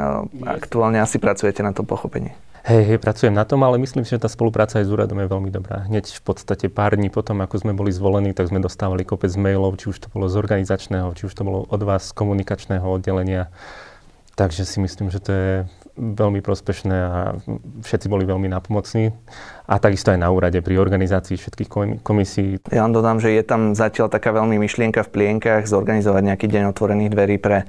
aktuálne 0.49 0.97
asi 1.05 1.21
pracujete 1.21 1.61
na 1.61 1.77
to 1.77 1.85
pochopenie? 1.85 2.33
Hej, 2.65 2.95
hej, 2.95 2.99
pracujem 3.03 3.35
na 3.35 3.45
tom, 3.45 3.61
ale 3.61 3.77
myslím 3.77 4.09
si, 4.09 4.17
že 4.17 4.25
tá 4.25 4.31
spolupráca 4.31 4.81
aj 4.81 4.89
s 4.89 4.95
úradom 4.95 5.21
je 5.21 5.29
veľmi 5.29 5.51
dobrá. 5.53 5.85
Hneď 5.85 6.09
v 6.17 6.23
podstate 6.23 6.73
pár 6.73 6.97
dní 6.97 7.13
potom, 7.13 7.45
ako 7.45 7.61
sme 7.61 7.77
boli 7.77 7.93
zvolení, 7.93 8.33
tak 8.33 8.49
sme 8.49 8.63
dostávali 8.63 9.05
kopec 9.05 9.35
mailov, 9.37 9.77
či 9.77 9.93
už 9.93 9.99
to 10.01 10.09
bolo 10.09 10.33
z 10.33 10.41
organizačného, 10.41 11.13
či 11.13 11.29
už 11.29 11.35
to 11.35 11.43
bolo 11.45 11.69
od 11.69 11.83
vás 11.85 12.09
z 12.09 12.17
komunikačného 12.17 12.87
oddelenia. 12.87 13.53
Takže 14.33 14.65
si 14.65 14.81
myslím, 14.81 15.13
že 15.13 15.21
to 15.21 15.31
je 15.35 15.53
veľmi 15.97 16.41
prospešné 16.41 16.97
a 16.97 17.37
všetci 17.85 18.07
boli 18.09 18.25
veľmi 18.25 18.49
napomocní. 18.49 19.13
A 19.69 19.77
takisto 19.77 20.11
aj 20.13 20.21
na 20.21 20.33
úrade 20.33 20.59
pri 20.65 20.81
organizácii 20.81 21.37
všetkých 21.37 22.01
komisí. 22.01 22.61
Ja 22.73 22.89
len 22.89 22.97
dodám, 22.97 23.21
že 23.21 23.33
je 23.33 23.45
tam 23.45 23.77
zatiaľ 23.77 24.09
taká 24.09 24.33
veľmi 24.33 24.57
myšlienka 24.57 25.05
v 25.05 25.13
plienkach 25.13 25.69
zorganizovať 25.69 26.23
nejaký 26.33 26.47
deň 26.49 26.73
otvorených 26.73 27.13
dverí 27.13 27.37
pre 27.37 27.69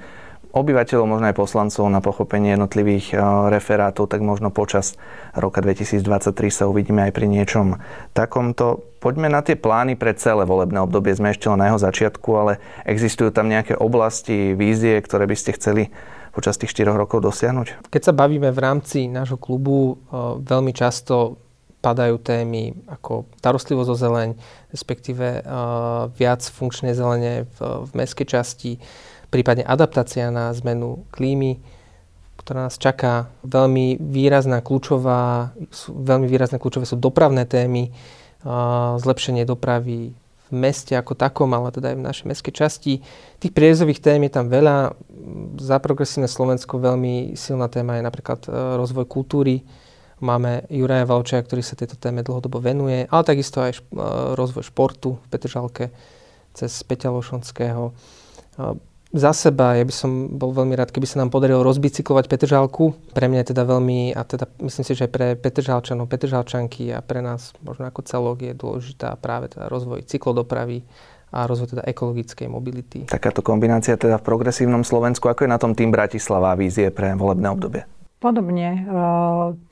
obyvateľov, 0.53 1.09
možno 1.09 1.25
aj 1.33 1.39
poslancov 1.41 1.89
na 1.89 1.97
pochopenie 1.97 2.53
jednotlivých 2.53 3.17
referátov, 3.49 4.05
tak 4.05 4.21
možno 4.21 4.53
počas 4.53 4.93
roka 5.33 5.65
2023 5.65 6.29
sa 6.53 6.69
uvidíme 6.69 7.09
aj 7.09 7.11
pri 7.17 7.25
niečom 7.25 7.81
takomto. 8.13 8.85
Poďme 9.01 9.33
na 9.33 9.41
tie 9.41 9.57
plány 9.57 9.97
pre 9.97 10.13
celé 10.13 10.45
volebné 10.45 10.77
obdobie. 10.77 11.09
Sme 11.17 11.33
ešte 11.33 11.49
len 11.49 11.57
na 11.57 11.73
jeho 11.73 11.81
začiatku, 11.81 12.29
ale 12.37 12.61
existujú 12.85 13.33
tam 13.33 13.49
nejaké 13.49 13.73
oblasti, 13.73 14.53
vízie, 14.53 15.01
ktoré 15.01 15.25
by 15.25 15.33
ste 15.33 15.57
chceli 15.57 15.89
počas 16.33 16.57
tých 16.57 16.73
4 16.73 16.97
rokov 16.97 17.21
dosiahnuť? 17.21 17.93
Keď 17.93 18.01
sa 18.01 18.13
bavíme 18.17 18.49
v 18.49 18.59
rámci 18.59 19.05
nášho 19.05 19.37
klubu, 19.37 19.95
eh, 19.95 20.41
veľmi 20.41 20.73
často 20.73 21.37
padajú 21.83 22.15
témy 22.23 22.87
ako 22.87 23.27
starostlivosť 23.43 23.89
o 23.91 23.99
zeleň, 23.99 24.29
respektíve 24.71 25.43
uh, 25.43 26.07
viac 26.15 26.39
funkčnej 26.39 26.95
zelene 26.95 27.43
v, 27.43 27.57
v 27.83 27.91
mestskej 27.91 28.23
časti, 28.23 28.79
prípadne 29.27 29.67
adaptácia 29.67 30.31
na 30.31 30.55
zmenu 30.55 31.03
klímy, 31.11 31.59
ktorá 32.39 32.71
nás 32.71 32.79
čaká. 32.79 33.27
Veľmi 33.43 33.99
výrazná 33.99 34.63
kľúčová, 34.63 35.51
sú, 35.75 35.91
veľmi 35.91 36.23
výrazné 36.23 36.55
kľúčové 36.55 36.87
sú 36.87 36.95
dopravné 36.95 37.43
témy, 37.43 37.91
uh, 37.91 38.95
zlepšenie 39.03 39.43
dopravy 39.43 40.15
meste 40.53 40.93
ako 40.93 41.17
takom, 41.17 41.49
ale 41.51 41.73
teda 41.73 41.91
aj 41.91 41.97
v 41.97 42.05
našej 42.05 42.25
mestskej 42.29 42.53
časti. 42.53 42.93
Tých 43.41 43.53
priezových 43.53 43.99
tém 43.99 44.21
je 44.23 44.31
tam 44.31 44.47
veľa. 44.47 44.93
za 45.57 45.77
progresívne 45.81 46.29
Slovensko 46.29 46.77
veľmi 46.77 47.33
silná 47.33 47.67
téma 47.67 47.97
je 47.97 48.03
napríklad 48.05 48.45
e, 48.45 48.49
rozvoj 48.77 49.09
kultúry. 49.09 49.65
Máme 50.23 50.69
Juraja 50.71 51.03
Valčaja, 51.03 51.43
ktorý 51.43 51.65
sa 51.65 51.75
tejto 51.75 51.99
téme 51.99 52.23
dlhodobo 52.23 52.61
venuje, 52.61 53.09
ale 53.09 53.23
takisto 53.25 53.59
aj 53.59 53.75
e, 53.75 53.81
rozvoj 54.37 54.63
športu 54.69 55.17
v 55.17 55.25
Petržalke 55.27 55.85
cez 56.53 56.71
Peťa 56.85 57.09
Lošonského. 57.09 57.91
Za 59.13 59.29
seba, 59.29 59.77
ja 59.77 59.85
by 59.85 59.93
som 59.93 60.11
bol 60.41 60.57
veľmi 60.57 60.73
rád, 60.73 60.89
keby 60.89 61.05
sa 61.05 61.21
nám 61.21 61.29
podarilo 61.29 61.61
rozbicyklovať 61.61 62.25
Petržalku. 62.25 62.97
Pre 63.13 63.25
mňa 63.29 63.45
je 63.45 63.49
teda 63.53 63.61
veľmi, 63.61 64.17
a 64.17 64.25
teda 64.25 64.49
myslím 64.65 64.81
si, 64.81 64.97
že 64.97 65.05
aj 65.05 65.11
pre 65.13 65.27
Petržalčanov, 65.37 66.09
Petržalčanky 66.09 66.89
a 66.89 66.97
pre 67.05 67.21
nás 67.21 67.53
možno 67.61 67.85
ako 67.85 68.01
celok 68.01 68.41
je 68.41 68.57
dôležitá 68.57 69.13
práve 69.21 69.53
teda 69.53 69.69
rozvoj 69.69 70.01
cyklodopravy, 70.09 70.81
a 71.33 71.49
rozvoj 71.49 71.73
teda 71.73 71.83
ekologickej 71.89 72.45
mobility. 72.45 72.99
Takáto 73.09 73.41
kombinácia 73.41 73.97
teda 73.97 74.21
v 74.21 74.27
progresívnom 74.29 74.85
Slovensku, 74.85 75.25
ako 75.25 75.49
je 75.49 75.53
na 75.53 75.57
tom 75.57 75.73
tým 75.73 75.89
Bratislava 75.89 76.53
vízie 76.53 76.93
pre 76.93 77.17
volebné 77.17 77.49
obdobie? 77.49 77.89
Podobne. 78.21 78.69
E, 78.69 78.81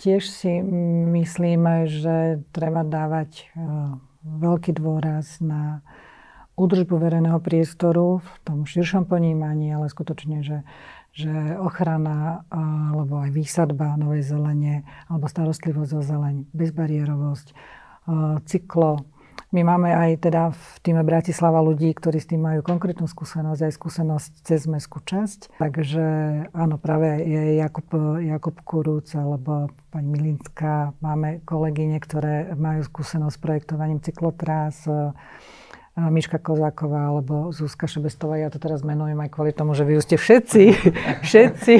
tiež 0.02 0.26
si 0.26 0.60
myslíme, 1.14 1.86
že 1.88 2.42
treba 2.50 2.82
dávať 2.82 3.54
e, 3.54 3.64
veľký 4.26 4.74
dôraz 4.76 5.38
na 5.40 5.86
údržbu 6.56 6.96
verejného 6.98 7.40
priestoru 7.40 8.20
v 8.20 8.32
tom 8.44 8.64
širšom 8.68 9.08
ponímaní, 9.08 9.72
ale 9.72 9.88
skutočne, 9.88 10.44
že, 10.44 10.68
že 11.16 11.32
ochrana 11.60 12.44
alebo 12.92 13.24
aj 13.24 13.32
výsadba 13.32 13.96
novej 13.96 14.28
zelene 14.28 14.84
alebo 15.08 15.26
starostlivosť 15.28 15.92
o 15.98 16.02
zeleň, 16.04 16.36
bezbariérovosť, 16.52 17.48
e, 17.52 17.54
cyklo, 18.46 19.06
my 19.52 19.68
máme 19.68 19.92
aj 19.92 20.32
teda 20.32 20.56
v 20.56 20.64
týme 20.80 21.04
Bratislava 21.04 21.60
ľudí, 21.60 21.92
ktorí 21.92 22.24
s 22.24 22.32
tým 22.32 22.40
majú 22.40 22.64
konkrétnu 22.64 23.04
skúsenosť, 23.04 23.68
aj 23.68 23.74
skúsenosť 23.76 24.32
cez 24.48 24.64
mestskú 24.64 25.04
časť. 25.04 25.60
Takže 25.60 26.06
áno, 26.56 26.80
práve 26.80 27.20
je 27.20 27.60
Jakub, 27.60 27.84
Jakub 28.24 28.56
Kurúc 28.64 29.12
alebo 29.12 29.68
pani 29.92 30.08
Milinská. 30.08 30.96
Máme 31.04 31.44
kolegyne, 31.44 32.00
ktoré 32.00 32.56
majú 32.56 32.88
skúsenosť 32.88 33.36
s 33.36 33.44
projektovaním 33.44 34.00
cyklotrás, 34.00 34.88
Miška 35.92 36.40
Kozáková 36.40 37.12
alebo 37.12 37.52
Zuzka 37.52 37.84
Šebestová. 37.84 38.40
Ja 38.40 38.48
to 38.48 38.64
teraz 38.64 38.80
menujem 38.80 39.20
aj 39.20 39.28
kvôli 39.36 39.52
tomu, 39.52 39.76
že 39.76 39.84
vy 39.84 40.00
ste 40.00 40.16
všetci, 40.16 40.64
všetci 41.28 41.76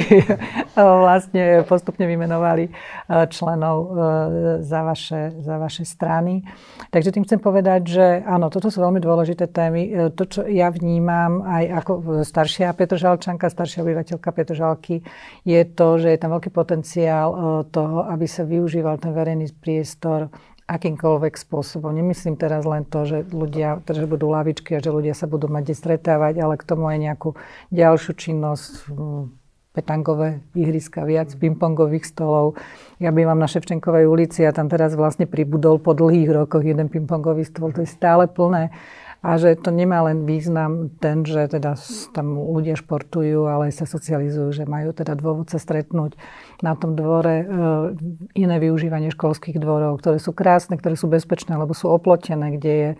vlastne 0.76 1.64
postupne 1.64 2.04
vymenovali 2.04 2.68
e, 2.68 2.70
členov 3.32 3.76
e, 3.80 3.90
za 4.60 4.84
vaše, 4.84 5.32
za 5.40 5.56
vaše 5.56 5.88
strany. 5.88 6.44
Takže 6.92 7.08
tým 7.08 7.24
chcem 7.24 7.40
povedať, 7.40 7.80
že 7.88 8.06
áno, 8.28 8.52
toto 8.52 8.68
sú 8.68 8.84
veľmi 8.84 9.00
dôležité 9.00 9.48
témy. 9.48 10.12
To, 10.12 10.28
čo 10.28 10.44
ja 10.44 10.68
vnímam 10.68 11.40
aj 11.48 11.64
ako 11.80 11.92
staršia 12.20 12.76
Petržalčanka, 12.76 13.48
staršia 13.48 13.80
obyvateľka 13.80 14.28
Petržalky, 14.28 15.00
je 15.48 15.60
to, 15.72 15.96
že 15.96 16.12
je 16.12 16.18
tam 16.20 16.36
veľký 16.36 16.52
potenciál 16.52 17.32
toho, 17.72 18.04
aby 18.12 18.28
sa 18.28 18.44
využíval 18.44 19.00
ten 19.00 19.16
verejný 19.16 19.56
priestor 19.56 20.28
akýmkoľvek 20.66 21.34
spôsobom. 21.36 21.90
Nemyslím 21.90 22.38
teraz 22.38 22.62
len 22.64 22.86
to, 22.86 23.04
že 23.04 23.18
ľudia, 23.30 23.82
že 23.84 24.06
budú 24.06 24.30
lavičky 24.30 24.78
a 24.78 24.82
že 24.82 24.94
ľudia 24.94 25.12
sa 25.12 25.26
budú 25.26 25.50
mať 25.50 25.74
stretávať, 25.74 26.40
ale 26.40 26.54
k 26.56 26.66
tomu 26.66 26.88
aj 26.88 26.98
nejakú 27.02 27.30
ďalšiu 27.74 28.12
činnosť, 28.14 28.72
hm, 28.88 29.24
petangové 29.72 30.44
ihriska, 30.52 31.08
viac 31.08 31.32
pingpongových 31.32 32.04
stolov. 32.04 32.60
Ja 33.00 33.08
bývam 33.08 33.40
na 33.40 33.48
Ševčenkovej 33.48 34.04
ulici 34.04 34.44
a 34.44 34.52
tam 34.52 34.68
teraz 34.68 34.92
vlastne 34.92 35.24
pribudol 35.24 35.80
po 35.80 35.96
dlhých 35.96 36.28
rokoch 36.28 36.60
jeden 36.60 36.92
pingpongový 36.92 37.48
stôl. 37.48 37.72
To 37.72 37.80
je 37.80 37.88
stále 37.88 38.28
plné 38.28 38.68
a 39.22 39.38
že 39.38 39.54
to 39.54 39.70
nemá 39.70 40.02
len 40.02 40.26
význam 40.26 40.90
ten, 40.98 41.22
že 41.22 41.46
teda 41.46 41.78
tam 42.10 42.34
ľudia 42.34 42.74
športujú, 42.74 43.46
ale 43.46 43.70
aj 43.70 43.78
sa 43.78 43.86
socializujú, 43.86 44.50
že 44.50 44.66
majú 44.66 44.90
teda 44.90 45.14
dôvod 45.14 45.46
sa 45.46 45.62
stretnúť 45.62 46.18
na 46.58 46.74
tom 46.74 46.98
dvore, 46.98 47.42
e, 47.42 47.46
iné 48.34 48.56
využívanie 48.58 49.14
školských 49.14 49.62
dvorov, 49.62 50.02
ktoré 50.02 50.18
sú 50.18 50.34
krásne, 50.34 50.74
ktoré 50.74 50.98
sú 50.98 51.06
bezpečné, 51.06 51.54
lebo 51.54 51.70
sú 51.70 51.86
oplotené, 51.86 52.58
kde 52.58 52.72
je 52.74 52.90
e, 52.90 52.96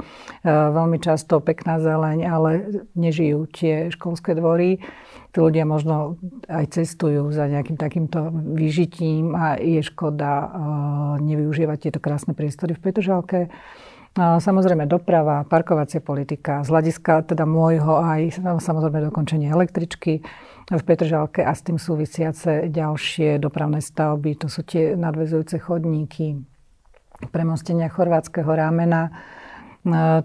veľmi 0.47 1.03
často 1.03 1.43
pekná 1.43 1.83
zeleň, 1.83 2.19
ale 2.23 2.51
nežijú 2.95 3.51
tie 3.51 3.91
školské 3.91 4.39
dvory. 4.39 4.79
Tí 5.35 5.39
ľudia 5.43 5.67
možno 5.67 6.23
aj 6.47 6.77
cestujú 6.77 7.35
za 7.35 7.51
nejakým 7.51 7.75
takýmto 7.75 8.31
vyžitím 8.55 9.35
a 9.35 9.59
je 9.59 9.83
škoda 9.83 10.33
e, 10.39 10.47
nevyužívať 11.19 11.91
tieto 11.91 11.99
krásne 11.99 12.31
priestory 12.31 12.79
v 12.79 12.83
Petržalke. 12.85 13.51
Samozrejme 14.13 14.85
doprava, 14.85 15.41
parkovacia 15.49 16.05
politika, 16.05 16.61
z 16.61 16.69
hľadiska 16.69 17.33
teda 17.33 17.49
môjho 17.49 17.97
aj 17.97 18.45
samozrejme 18.61 19.09
dokončenie 19.09 19.49
električky 19.49 20.21
v 20.69 20.83
Petržalke 20.85 21.41
a 21.41 21.53
s 21.57 21.65
tým 21.65 21.81
súvisiace 21.81 22.69
ďalšie 22.69 23.41
dopravné 23.41 23.81
stavby. 23.81 24.37
To 24.45 24.53
sú 24.53 24.69
tie 24.69 24.93
nadvezujúce 25.01 25.57
chodníky, 25.57 26.45
premostenia 27.33 27.89
chorvátskeho 27.89 28.53
rámena. 28.53 29.17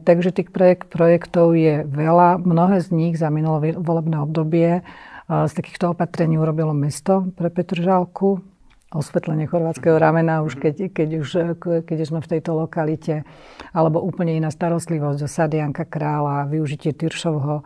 Takže 0.04 0.36
tých 0.36 0.52
projekt, 0.52 0.91
projektov 0.91 1.56
je 1.56 1.88
veľa. 1.88 2.43
Mnohé 2.43 2.84
z 2.84 2.91
nich 2.91 3.15
za 3.15 3.32
minulé 3.32 3.71
volebné 3.71 4.19
obdobie 4.19 4.84
z 5.32 5.52
takýchto 5.56 5.95
opatrení 5.95 6.36
urobilo 6.36 6.76
mesto 6.76 7.32
pre 7.39 7.47
Petržalku 7.47 8.43
osvetlenie 8.95 9.52
chorvátskeho 9.52 10.00
ramena, 10.00 10.39
už 10.47 10.56
keď, 10.56 10.95
keď, 10.95 11.10
už, 11.19 11.30
keď 11.84 11.97
sme 12.08 12.23
v 12.23 12.32
tejto 12.38 12.56
lokalite, 12.56 13.28
alebo 13.76 14.00
úplne 14.00 14.39
iná 14.39 14.47
starostlivosť 14.47 15.19
o 15.23 15.30
Sadianka 15.30 15.84
kráľa, 15.84 16.47
využitie 16.47 16.95
Tyršovho 16.95 17.60
e, 17.60 17.63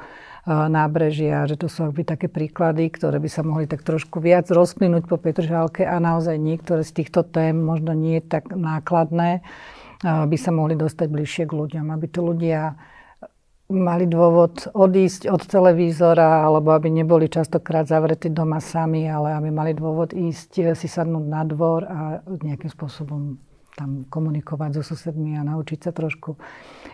nábrežia, 0.49 1.45
že 1.45 1.61
to 1.61 1.69
sú 1.69 1.85
akoby 1.85 2.03
také 2.09 2.25
príklady, 2.25 2.89
ktoré 2.89 3.21
by 3.21 3.29
sa 3.29 3.45
mohli 3.45 3.69
tak 3.69 3.85
trošku 3.85 4.17
viac 4.17 4.49
rozplynúť 4.49 5.05
po 5.05 5.21
Petržálke 5.21 5.85
a 5.85 6.01
naozaj 6.01 6.41
niektoré 6.41 6.81
z 6.81 7.05
týchto 7.05 7.21
tém, 7.21 7.53
možno 7.53 7.93
nie 7.93 8.17
tak 8.25 8.49
nákladné, 8.49 9.39
e, 9.39 9.41
by 10.01 10.37
sa 10.41 10.49
mohli 10.49 10.73
dostať 10.73 11.05
bližšie 11.05 11.43
k 11.45 11.53
ľuďom, 11.53 11.85
aby 11.93 12.07
to 12.09 12.25
ľudia 12.25 12.73
mali 13.71 14.05
dôvod 14.05 14.67
odísť 14.75 15.31
od 15.31 15.41
televízora, 15.47 16.43
alebo 16.43 16.75
aby 16.75 16.91
neboli 16.91 17.31
častokrát 17.31 17.87
zavretí 17.87 18.27
doma 18.29 18.59
sami, 18.59 19.07
ale 19.07 19.33
aby 19.33 19.49
mali 19.49 19.71
dôvod 19.71 20.11
ísť 20.11 20.51
eh, 20.59 20.65
si 20.75 20.91
sadnúť 20.91 21.25
na 21.25 21.41
dvor 21.47 21.81
a 21.87 21.99
nejakým 22.27 22.69
spôsobom 22.69 23.39
tam 23.71 24.03
komunikovať 24.11 24.77
so 24.77 24.83
susedmi 24.83 25.39
a 25.39 25.47
naučiť 25.47 25.79
sa 25.79 25.91
trošku 25.95 26.35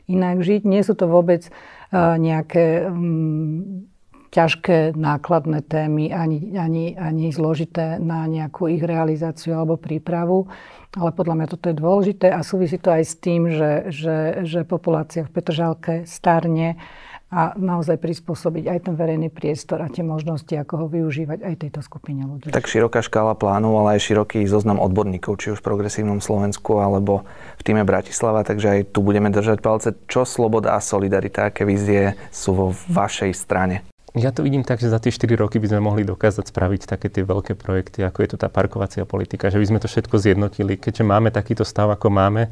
inak 0.06 0.46
žiť. 0.46 0.62
Nie 0.64 0.86
sú 0.86 0.94
to 0.94 1.10
vôbec 1.10 1.50
uh, 1.50 2.22
nejaké 2.22 2.86
um, 2.86 3.90
ťažké 4.30 4.94
nákladné 4.94 5.64
témy, 5.66 6.12
ani, 6.12 6.54
ani, 6.60 6.94
ani 6.94 7.32
zložité 7.32 7.98
na 7.98 8.28
nejakú 8.28 8.68
ich 8.68 8.84
realizáciu 8.84 9.58
alebo 9.58 9.80
prípravu. 9.80 10.52
Ale 10.98 11.14
podľa 11.14 11.36
mňa 11.38 11.48
toto 11.54 11.70
je 11.70 11.78
dôležité 11.78 12.34
a 12.34 12.42
súvisí 12.42 12.82
to 12.82 12.90
aj 12.90 13.04
s 13.06 13.14
tým, 13.22 13.54
že, 13.54 13.94
že, 13.94 14.18
že 14.50 14.60
populácia 14.66 15.22
v 15.22 15.30
Petržalke 15.30 16.10
starne 16.10 16.82
a 17.28 17.52
naozaj 17.60 18.00
prispôsobiť 18.00 18.72
aj 18.72 18.80
ten 18.88 18.96
verejný 18.96 19.28
priestor 19.28 19.84
a 19.84 19.92
tie 19.92 20.00
možnosti, 20.00 20.50
ako 20.56 20.74
ho 20.80 20.88
využívať 20.88 21.44
aj 21.44 21.54
tejto 21.60 21.84
skupine 21.84 22.24
ľudí. 22.24 22.56
Tak 22.56 22.72
široká 22.72 23.04
škála 23.04 23.36
plánu, 23.36 23.76
ale 23.84 24.00
aj 24.00 24.08
široký 24.08 24.48
zoznam 24.48 24.80
odborníkov, 24.80 25.36
či 25.44 25.52
už 25.52 25.60
v 25.60 25.68
progresívnom 25.68 26.24
Slovensku 26.24 26.80
alebo 26.80 27.28
v 27.60 27.62
týme 27.68 27.84
Bratislava, 27.84 28.48
takže 28.48 28.80
aj 28.80 28.96
tu 28.96 29.04
budeme 29.04 29.28
držať 29.28 29.60
palce. 29.60 29.92
Čo 30.08 30.24
sloboda 30.24 30.74
a 30.74 30.80
solidarita, 30.80 31.52
aké 31.52 31.68
vízie 31.68 32.16
sú 32.32 32.56
vo 32.56 32.68
vašej 32.88 33.36
strane? 33.36 33.84
Ja 34.18 34.34
to 34.34 34.42
vidím 34.42 34.66
tak, 34.66 34.82
že 34.82 34.90
za 34.90 34.98
tie 34.98 35.14
4 35.14 35.38
roky 35.38 35.62
by 35.62 35.70
sme 35.70 35.82
mohli 35.86 36.02
dokázať 36.02 36.50
spraviť 36.50 36.90
také 36.90 37.08
tie 37.08 37.22
veľké 37.22 37.54
projekty, 37.54 38.02
ako 38.02 38.26
je 38.26 38.30
to 38.34 38.38
tá 38.42 38.50
parkovacia 38.50 39.06
politika, 39.06 39.54
že 39.54 39.62
by 39.62 39.66
sme 39.70 39.80
to 39.80 39.86
všetko 39.86 40.18
zjednotili, 40.18 40.74
keďže 40.74 41.06
máme 41.06 41.30
takýto 41.30 41.62
stav, 41.62 41.94
ako 41.94 42.10
máme 42.10 42.50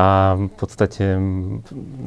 a 0.00 0.34
v 0.34 0.54
podstate 0.56 1.20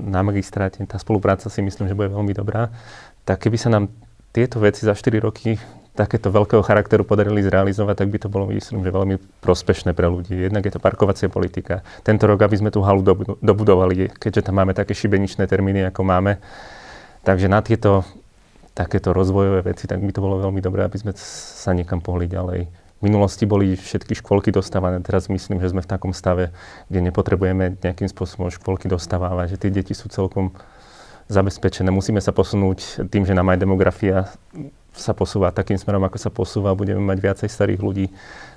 na 0.10 0.20
magistráte 0.26 0.82
tá 0.90 0.98
spolupráca 0.98 1.48
si 1.48 1.62
myslím, 1.62 1.88
že 1.88 1.96
bude 1.96 2.10
veľmi 2.10 2.34
dobrá, 2.34 2.74
tak 3.22 3.46
keby 3.46 3.58
sa 3.62 3.70
nám 3.70 3.94
tieto 4.34 4.58
veci 4.58 4.84
za 4.84 4.98
4 4.98 5.22
roky 5.22 5.62
takéto 5.98 6.30
veľkého 6.30 6.62
charakteru 6.62 7.02
podarili 7.02 7.42
zrealizovať, 7.42 8.06
tak 8.06 8.10
by 8.14 8.18
to 8.22 8.30
bolo, 8.30 8.54
myslím, 8.54 8.86
že 8.86 8.94
veľmi 8.94 9.18
prospešné 9.42 9.98
pre 9.98 10.06
ľudí. 10.06 10.46
Jednak 10.46 10.62
je 10.62 10.74
to 10.78 10.82
parkovacia 10.82 11.26
politika. 11.26 11.82
Tento 12.06 12.30
rok, 12.30 12.46
aby 12.46 12.54
sme 12.54 12.70
tú 12.70 12.86
halu 12.86 13.02
dobudovali, 13.42 14.14
keďže 14.14 14.46
tam 14.46 14.62
máme 14.62 14.78
také 14.78 14.94
šibeničné 14.94 15.50
termíny, 15.50 15.90
ako 15.90 16.06
máme. 16.06 16.38
Takže 17.26 17.50
na 17.50 17.66
tieto 17.66 18.06
takéto 18.78 19.10
rozvojové 19.10 19.66
veci, 19.66 19.90
tak 19.90 19.98
by 19.98 20.14
to 20.14 20.22
bolo 20.22 20.38
veľmi 20.38 20.62
dobré, 20.62 20.86
aby 20.86 21.02
sme 21.02 21.12
sa 21.18 21.74
niekam 21.74 21.98
pohli 21.98 22.30
ďalej. 22.30 22.70
V 22.98 23.02
minulosti 23.02 23.50
boli 23.50 23.74
všetky 23.74 24.18
škôlky 24.22 24.54
dostávané, 24.54 25.02
teraz 25.02 25.30
myslím, 25.30 25.58
že 25.58 25.74
sme 25.74 25.82
v 25.82 25.90
takom 25.90 26.14
stave, 26.14 26.54
kde 26.90 27.10
nepotrebujeme 27.10 27.78
nejakým 27.82 28.10
spôsobom 28.10 28.54
škôlky 28.54 28.86
dostávať, 28.86 29.54
že 29.54 29.58
tie 29.58 29.74
deti 29.74 29.98
sú 29.98 30.10
celkom 30.14 30.54
zabezpečené. 31.30 31.90
Musíme 31.90 32.22
sa 32.22 32.34
posunúť 32.34 33.10
tým, 33.10 33.26
že 33.26 33.34
nám 33.34 33.50
aj 33.54 33.62
demografia 33.62 34.30
sa 34.98 35.14
posúva 35.14 35.54
takým 35.54 35.78
smerom, 35.78 36.02
ako 36.06 36.18
sa 36.18 36.34
posúva, 36.34 36.74
budeme 36.74 37.02
mať 37.02 37.18
viacej 37.22 37.50
starých 37.54 37.82
ľudí, 37.82 38.06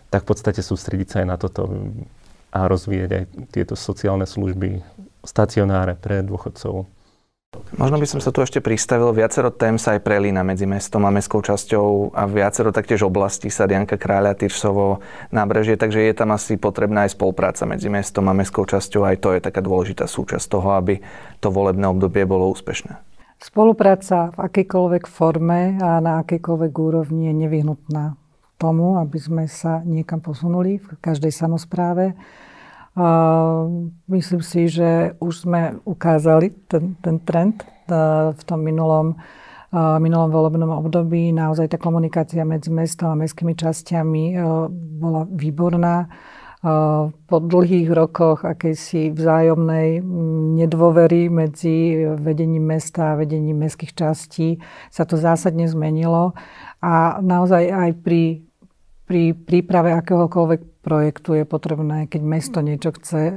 tak 0.09 0.25
v 0.25 0.29
podstate 0.33 0.65
sústrediť 0.65 1.09
sa 1.09 1.17
aj 1.21 1.27
na 1.29 1.37
toto 1.37 1.69
a 2.51 2.65
rozvíjať 2.65 3.11
aj 3.13 3.25
tieto 3.53 3.75
sociálne 3.77 4.25
služby, 4.25 4.81
stacionáre 5.21 6.01
pre 6.01 6.25
dôchodcov. 6.25 6.89
Možno 7.75 7.99
by 7.99 8.07
som 8.07 8.21
sa 8.23 8.31
tu 8.31 8.47
ešte 8.47 8.63
pristavil, 8.63 9.11
viacero 9.11 9.51
tém 9.51 9.75
sa 9.75 9.99
aj 9.99 10.07
prelína 10.07 10.47
medzi 10.47 10.71
mestom 10.71 11.03
a 11.03 11.11
mestskou 11.11 11.43
časťou 11.43 12.15
a 12.15 12.23
viacero 12.31 12.71
taktiež 12.71 13.03
oblastí 13.03 13.51
sa 13.51 13.67
Dianka 13.67 13.99
Kráľa, 13.99 14.39
Tyrsovo, 14.39 15.03
nábrežie, 15.35 15.75
takže 15.75 15.99
je 15.99 16.15
tam 16.15 16.31
asi 16.31 16.55
potrebná 16.55 17.11
aj 17.11 17.19
spolupráca 17.19 17.67
medzi 17.67 17.91
mestom 17.91 18.31
a 18.31 18.37
mestskou 18.39 18.69
časťou, 18.71 19.03
aj 19.03 19.17
to 19.19 19.29
je 19.35 19.41
taká 19.43 19.59
dôležitá 19.65 20.07
súčasť 20.07 20.47
toho, 20.47 20.79
aby 20.79 21.03
to 21.43 21.51
volebné 21.51 21.91
obdobie 21.91 22.23
bolo 22.23 22.53
úspešné. 22.55 23.03
Spolupráca 23.41 24.31
v 24.37 24.47
akejkoľvek 24.47 25.05
forme 25.11 25.81
a 25.83 25.99
na 25.99 26.21
akejkoľvek 26.23 26.73
úrovni 26.77 27.33
je 27.33 27.35
nevyhnutná 27.35 28.15
tomu, 28.61 29.01
aby 29.01 29.19
sme 29.19 29.45
sa 29.49 29.81
niekam 29.83 30.23
posunuli 30.23 30.79
v 30.79 30.89
každej 31.01 31.33
samozpráve. 31.33 32.13
Myslím 34.11 34.43
si, 34.43 34.67
že 34.67 35.15
už 35.23 35.47
sme 35.47 35.79
ukázali 35.87 36.51
ten, 36.67 36.99
ten 36.99 37.23
trend 37.23 37.63
v 38.35 38.43
tom 38.43 38.61
minulom, 38.67 39.15
minulom 40.03 40.31
volebnom 40.31 40.75
období. 40.75 41.31
Naozaj 41.31 41.71
tá 41.71 41.79
komunikácia 41.79 42.43
medzi 42.43 42.75
mestom 42.75 43.15
a 43.15 43.21
mestskými 43.21 43.55
časťami 43.55 44.25
bola 44.99 45.23
výborná. 45.31 46.11
Po 47.31 47.37
dlhých 47.41 47.89
rokoch 47.89 48.45
akejsi 48.45 49.17
vzájomnej 49.17 50.05
nedôvery 50.61 51.33
medzi 51.33 52.05
vedením 52.21 52.69
mesta 52.69 53.15
a 53.15 53.19
vedením 53.23 53.65
mestských 53.65 53.97
častí 53.97 54.61
sa 54.93 55.09
to 55.09 55.17
zásadne 55.17 55.65
zmenilo. 55.65 56.37
A 56.85 57.17
naozaj 57.25 57.65
aj 57.65 57.91
pri 58.05 58.45
pri 59.11 59.35
príprave 59.35 59.91
akéhokoľvek 59.99 60.87
projektu 60.87 61.35
je 61.35 61.43
potrebné, 61.43 62.07
keď 62.07 62.23
mesto 62.23 62.63
niečo 62.63 62.95
chce 62.95 63.27
e, 63.27 63.33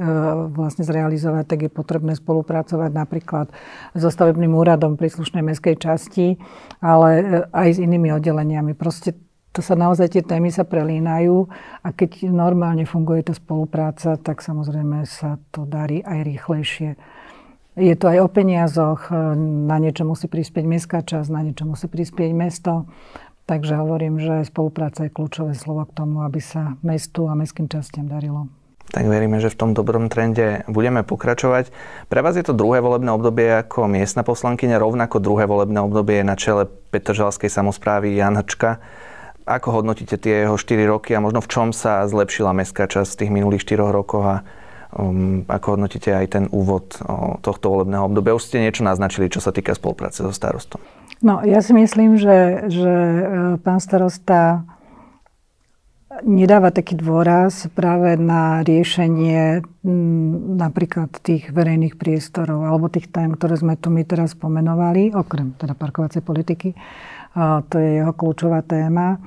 vlastne 0.53 0.85
zrealizovať, 0.85 1.49
tak 1.49 1.59
je 1.65 1.71
potrebné 1.73 2.13
spolupracovať 2.13 2.93
napríklad 2.93 3.49
so 3.97 4.13
stavebným 4.13 4.53
úradom 4.53 5.01
príslušnej 5.01 5.41
mestskej 5.41 5.81
časti, 5.81 6.37
ale 6.77 7.09
e, 7.17 7.23
aj 7.49 7.69
s 7.73 7.81
inými 7.81 8.13
oddeleniami. 8.13 8.77
Proste 8.77 9.17
to 9.49 9.65
sa 9.65 9.73
naozaj 9.73 10.13
tie 10.13 10.21
témy 10.21 10.53
sa 10.53 10.61
prelínajú 10.61 11.49
a 11.81 11.89
keď 11.89 12.29
normálne 12.29 12.85
funguje 12.85 13.25
tá 13.25 13.33
spolupráca, 13.33 14.13
tak 14.21 14.45
samozrejme 14.45 15.09
sa 15.09 15.41
to 15.49 15.65
darí 15.65 16.05
aj 16.05 16.21
rýchlejšie. 16.21 17.01
Je 17.73 17.97
to 17.97 18.05
aj 18.13 18.21
o 18.21 18.29
peniazoch, 18.29 19.09
e, 19.09 19.33
na 19.65 19.81
niečo 19.81 20.05
musí 20.05 20.29
prispieť 20.29 20.69
mestská 20.69 21.01
časť, 21.01 21.33
na 21.33 21.41
niečo 21.41 21.65
musí 21.65 21.89
prispieť 21.89 22.29
mesto. 22.37 22.85
Takže 23.43 23.75
hovorím, 23.75 24.23
že 24.23 24.47
spolupráca 24.47 25.03
je 25.03 25.11
kľúčové 25.11 25.51
slovo 25.51 25.83
k 25.83 25.95
tomu, 25.99 26.23
aby 26.23 26.39
sa 26.39 26.79
mestu 26.79 27.27
a 27.27 27.35
mestským 27.35 27.67
častiam 27.67 28.07
darilo. 28.07 28.47
Tak 28.93 29.09
veríme, 29.09 29.41
že 29.41 29.49
v 29.49 29.57
tom 29.57 29.71
dobrom 29.73 30.11
trende 30.11 30.67
budeme 30.69 31.01
pokračovať. 31.01 31.73
Pre 32.11 32.19
vás 32.21 32.35
je 32.35 32.45
to 32.45 32.53
druhé 32.53 32.83
volebné 32.83 33.09
obdobie 33.09 33.49
ako 33.63 33.89
miestna 33.89 34.21
poslankyňa, 34.21 34.77
rovnako 34.77 35.23
druhé 35.23 35.47
volebné 35.49 35.79
obdobie 35.81 36.21
na 36.21 36.37
čele 36.37 36.69
Petržalskej 36.91 37.49
samozprávy 37.49 38.13
Jan 38.13 38.37
Hrčka. 38.37 38.83
Ako 39.43 39.81
hodnotíte 39.81 40.15
tie 40.21 40.47
jeho 40.47 40.55
4 40.55 40.87
roky 40.87 41.17
a 41.17 41.23
možno 41.23 41.41
v 41.43 41.51
čom 41.51 41.67
sa 41.75 42.05
zlepšila 42.07 42.55
mestská 42.55 42.87
časť 42.87 43.17
v 43.17 43.19
tých 43.25 43.31
minulých 43.33 43.65
4 43.65 43.81
rokoch 43.91 44.23
a 44.23 44.35
um, 44.95 45.43
ako 45.49 45.79
hodnotíte 45.79 46.13
aj 46.13 46.27
ten 46.31 46.45
úvod 46.53 46.95
o, 47.03 47.41
tohto 47.43 47.73
volebného 47.73 48.07
obdobia? 48.07 48.37
Už 48.37 48.45
ste 48.45 48.63
niečo 48.63 48.87
naznačili, 48.87 49.27
čo 49.27 49.43
sa 49.43 49.49
týka 49.51 49.75
spolupráce 49.75 50.23
so 50.23 50.31
starostom. 50.31 50.79
No, 51.23 51.39
ja 51.47 51.63
si 51.63 51.71
myslím, 51.71 52.19
že, 52.19 52.67
že 52.67 52.93
e, 52.93 53.23
pán 53.63 53.79
starosta 53.79 54.67
nedáva 56.21 56.69
taký 56.69 56.93
dôraz 56.99 57.65
práve 57.73 58.13
na 58.19 58.61
riešenie 58.61 59.65
napríklad 60.61 61.09
tých 61.25 61.49
verejných 61.49 61.97
priestorov 61.97 62.69
alebo 62.69 62.91
tých 62.91 63.09
tém, 63.09 63.33
ktoré 63.33 63.57
sme 63.57 63.73
tu 63.79 63.89
my 63.89 64.05
teraz 64.05 64.37
spomenovali, 64.37 65.17
okrem 65.17 65.57
teda 65.57 65.73
parkovacej 65.73 66.21
politiky. 66.21 66.77
To 67.33 67.75
je 67.81 67.89
jeho 68.03 68.13
kľúčová 68.13 68.61
téma. 68.61 69.17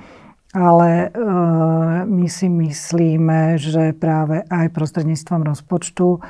Ale 0.57 1.11
e, 1.13 1.19
my 2.07 2.27
si 2.33 2.49
myslíme, 2.49 3.61
že 3.61 3.93
práve 3.93 4.41
aj 4.47 4.73
prostredníctvom 4.73 5.43
rozpočtu 5.43 6.23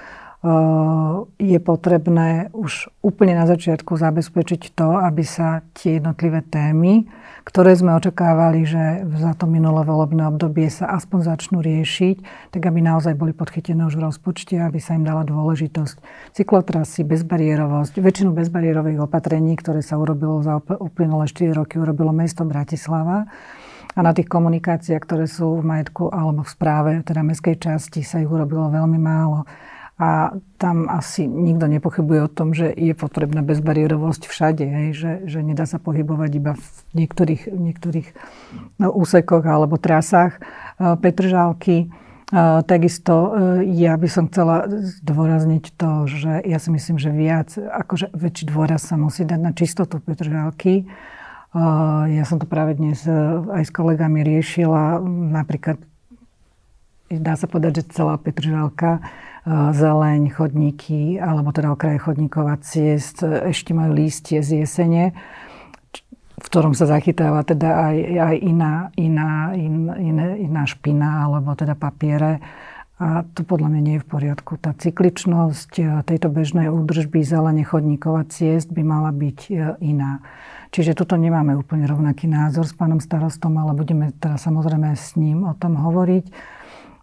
je 1.41 1.59
potrebné 1.59 2.53
už 2.53 2.93
úplne 3.01 3.35
na 3.35 3.49
začiatku 3.49 3.97
zabezpečiť 3.97 4.77
to, 4.77 5.01
aby 5.01 5.25
sa 5.25 5.65
tie 5.73 5.97
jednotlivé 5.99 6.45
témy, 6.45 7.09
ktoré 7.47 7.73
sme 7.79 7.95
očakávali, 7.95 8.67
že 8.67 9.07
za 9.17 9.33
to 9.39 9.47
minulé 9.47 9.87
volebné 9.87 10.27
obdobie 10.27 10.67
sa 10.67 10.91
aspoň 10.99 11.35
začnú 11.35 11.63
riešiť, 11.63 12.51
tak 12.51 12.63
aby 12.63 12.83
naozaj 12.83 13.15
boli 13.15 13.31
podchytené 13.31 13.87
už 13.87 13.97
v 13.97 14.11
rozpočte, 14.11 14.59
aby 14.59 14.83
sa 14.83 14.99
im 14.99 15.07
dala 15.07 15.23
dôležitosť. 15.23 15.97
Cyklotrasy, 16.35 17.07
bezbariérovosť, 17.07 18.03
väčšinu 18.03 18.35
bezbariérových 18.35 19.07
opatrení, 19.07 19.55
ktoré 19.55 19.79
sa 19.79 19.95
urobilo 19.95 20.43
za 20.43 20.59
uplynulé 20.59 21.31
4 21.31 21.55
roky, 21.55 21.79
urobilo 21.79 22.11
mesto 22.11 22.43
Bratislava. 22.43 23.31
A 23.97 24.05
na 24.05 24.13
tých 24.13 24.29
komunikáciách, 24.29 25.01
ktoré 25.01 25.25
sú 25.25 25.57
v 25.57 25.65
majetku 25.65 26.13
alebo 26.13 26.45
v 26.45 26.51
správe, 26.53 26.93
teda 27.01 27.25
mestskej 27.25 27.57
časti, 27.57 28.05
sa 28.05 28.21
ich 28.21 28.29
urobilo 28.29 28.69
veľmi 28.69 28.99
málo. 29.01 29.49
A 29.97 30.37
tam 30.61 30.93
asi 30.93 31.25
nikto 31.25 31.73
nepochybuje 31.73 32.29
o 32.29 32.33
tom, 32.33 32.53
že 32.53 32.69
je 32.69 32.93
potrebná 32.93 33.41
bezbariérovosť 33.41 34.29
všade, 34.29 34.65
hej, 34.69 34.89
že, 34.93 35.13
že 35.25 35.41
nedá 35.41 35.65
sa 35.65 35.81
pohybovať 35.81 36.31
iba 36.37 36.53
v 36.53 36.67
niektorých, 36.93 37.49
niektorých 37.49 38.09
no, 38.77 38.93
úsekoch 38.93 39.41
alebo 39.49 39.81
trasách 39.81 40.37
e, 40.37 40.41
Petržálky. 41.01 41.77
E, 41.81 41.87
takisto 42.69 43.15
e, 43.17 43.29
ja 43.73 43.97
by 43.97 44.05
som 44.05 44.29
chcela 44.29 44.69
zdôrazniť 45.01 45.65
to, 45.81 46.05
že 46.13 46.45
ja 46.45 46.61
si 46.61 46.69
myslím, 46.77 47.01
že 47.01 47.09
viac, 47.09 47.57
akože 47.57 48.13
väčší 48.13 48.53
dôraz 48.53 48.85
sa 48.85 49.01
musí 49.01 49.25
dať 49.25 49.41
na 49.41 49.57
čistotu 49.57 49.97
Petržálky. 50.05 50.85
Ja 52.13 52.29
som 52.29 52.37
to 52.37 52.45
práve 52.45 52.77
dnes 52.77 53.01
aj 53.49 53.65
s 53.65 53.73
kolegami 53.73 54.21
riešila. 54.21 55.01
Napríklad 55.33 55.81
dá 57.09 57.33
sa 57.33 57.49
povedať, 57.49 57.81
že 57.81 57.97
celá 57.97 58.21
Petržálka 58.21 59.01
zeleň, 59.47 60.35
chodníky, 60.35 61.23
alebo 61.23 61.55
teda 61.55 61.71
okraje 61.71 62.03
chodníkov 62.03 62.51
a 62.51 62.59
ciest 62.59 63.23
ešte 63.23 63.71
majú 63.71 63.95
lístie 63.95 64.43
z 64.43 64.67
jesene, 64.67 65.15
v 66.37 66.47
ktorom 66.51 66.75
sa 66.75 66.91
zachytáva 66.91 67.47
teda 67.47 67.71
aj, 67.91 67.97
aj 68.27 68.37
iná, 68.43 68.75
iná, 68.99 69.55
in, 69.55 69.87
iné, 69.95 70.43
iná 70.43 70.67
špina 70.67 71.31
alebo 71.31 71.55
teda 71.55 71.79
papiere. 71.79 72.43
A 72.97 73.29
to 73.29 73.45
podľa 73.45 73.77
mňa 73.77 73.81
nie 73.85 73.95
je 74.01 74.05
v 74.05 74.09
poriadku. 74.09 74.57
Tá 74.57 74.73
cykličnosť 74.73 76.03
tejto 76.09 76.33
bežnej 76.33 76.73
údržby 76.73 77.21
zelene 77.21 77.61
chodníkov 77.61 78.13
a 78.17 78.25
ciest 78.25 78.73
by 78.73 78.81
mala 78.81 79.13
byť 79.13 79.39
e, 79.53 79.55
iná. 79.85 80.25
Čiže 80.73 80.97
tuto 80.97 81.21
nemáme 81.21 81.53
úplne 81.61 81.85
rovnaký 81.85 82.25
názor 82.25 82.65
s 82.65 82.73
pánom 82.73 82.97
starostom, 82.97 83.53
ale 83.61 83.77
budeme 83.77 84.17
teda 84.17 84.41
samozrejme 84.41 84.97
s 84.97 85.13
ním 85.13 85.45
o 85.45 85.53
tom 85.53 85.77
hovoriť. 85.77 86.25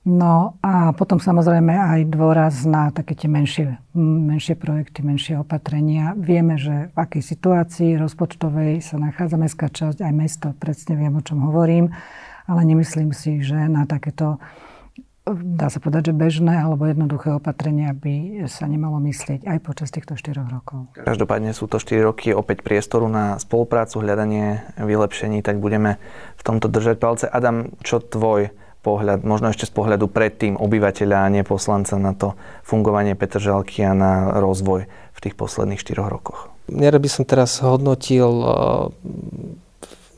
No 0.04 0.60
a 0.60 0.92
potom 0.92 1.16
samozrejme 1.16 1.72
aj 1.72 2.12
dôraz 2.12 2.68
na 2.68 2.92
také 2.92 3.16
tie 3.16 3.32
menšie, 3.32 3.80
menšie 3.96 4.60
projekty, 4.60 5.00
menšie 5.00 5.39
opatrenia. 5.39 6.12
Vieme, 6.20 6.60
že 6.60 6.92
v 6.92 6.98
akej 7.00 7.24
situácii 7.24 7.96
rozpočtovej 7.96 8.84
sa 8.84 9.00
nachádza 9.00 9.39
mestská 9.39 9.72
časť, 9.72 10.04
aj 10.04 10.12
mesto, 10.12 10.48
presne 10.60 11.00
viem, 11.00 11.16
o 11.16 11.24
čom 11.24 11.39
hovorím, 11.48 11.96
ale 12.52 12.62
nemyslím 12.68 13.16
si, 13.16 13.39
že 13.39 13.56
na 13.72 13.88
takéto 13.88 14.44
dá 15.32 15.72
sa 15.72 15.80
povedať, 15.80 16.12
že 16.12 16.20
bežné 16.20 16.60
alebo 16.60 16.84
jednoduché 16.84 17.32
opatrenia 17.32 17.96
by 17.96 18.44
sa 18.52 18.68
nemalo 18.68 19.00
myslieť 19.00 19.48
aj 19.48 19.58
počas 19.63 19.88
týchto 19.88 20.20
4 20.20 20.44
rokov. 20.52 20.92
Každopádne 21.00 21.56
sú 21.56 21.72
to 21.72 21.80
4 21.80 22.04
roky 22.04 22.36
opäť 22.36 22.60
priestoru 22.60 23.08
na 23.08 23.39
spoluprácu, 23.39 24.04
hľadanie 24.04 24.68
vylepšení, 24.76 25.39
tak 25.39 25.63
budeme 25.63 25.96
v 26.36 26.42
tomto 26.44 26.68
držať 26.68 27.00
palce. 27.00 27.26
Adam, 27.32 27.72
čo 27.88 28.04
tvoj 28.04 28.52
pohľad, 28.84 29.24
možno 29.24 29.50
ešte 29.50 29.65
z 29.65 29.74
pohľadu 29.74 30.12
predtým 30.12 30.60
obyvateľa 30.60 31.17
a 31.24 31.32
nie 31.32 31.48
poslanca 31.48 31.96
na 31.96 32.12
to 32.12 32.36
fungovanie 32.67 33.15
Petržalky 33.15 33.82
a 33.88 33.96
na 33.96 34.36
rozvoj 34.38 34.86
v 34.88 35.19
tých 35.24 35.39
posledných 35.39 35.80
4 35.80 36.04
rokoch? 36.04 36.52
Nerad 36.67 37.00
by 37.00 37.10
som 37.10 37.24
teraz 37.24 37.63
hodnotil 37.63 38.28
uh, 38.28 38.91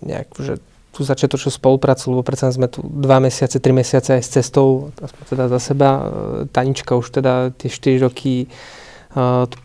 nejak, 0.02 0.28
že 0.42 0.54
tú 0.96 1.04
začiatočnú 1.04 1.52
spoluprácu, 1.52 2.16
lebo 2.16 2.24
predsa 2.24 2.50
sme 2.50 2.72
tu 2.72 2.82
dva 2.82 3.20
mesiace, 3.20 3.60
tri 3.60 3.76
mesiace 3.76 4.16
aj 4.16 4.24
s 4.24 4.30
cestou, 4.42 4.90
aspoň 4.98 5.24
teda 5.30 5.46
za 5.52 5.60
seba. 5.62 5.90
Uh, 5.90 6.02
Tanička 6.50 6.98
už 6.98 7.22
teda 7.22 7.54
tie 7.54 7.70
4 7.70 8.06
roky 8.10 8.50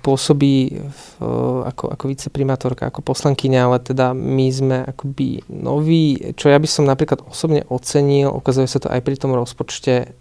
pôsobí 0.07 0.79
ako, 1.67 1.91
ako 1.91 2.05
viceprimátorka, 2.07 2.87
ako 2.87 3.03
poslankyňa, 3.03 3.61
ale 3.67 3.83
teda 3.83 4.15
my 4.15 4.47
sme 4.47 4.77
akoby 4.87 5.43
noví, 5.51 6.35
čo 6.39 6.55
ja 6.55 6.59
by 6.63 6.69
som 6.71 6.87
napríklad 6.87 7.27
osobne 7.27 7.67
ocenil, 7.67 8.31
ukazuje 8.31 8.71
sa 8.71 8.79
to 8.79 8.87
aj 8.87 9.03
pri 9.03 9.19
tom 9.19 9.35
rozpočte. 9.35 10.15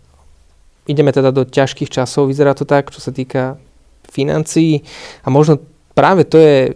Ideme 0.89 1.13
teda 1.13 1.29
do 1.29 1.45
ťažkých 1.45 1.93
časov, 1.93 2.33
vyzerá 2.33 2.57
to 2.57 2.65
tak, 2.65 2.89
čo 2.89 2.97
sa 2.97 3.13
týka 3.13 3.61
financií 4.09 4.81
a 5.21 5.29
možno 5.29 5.61
práve 5.93 6.25
to 6.25 6.41
je 6.41 6.73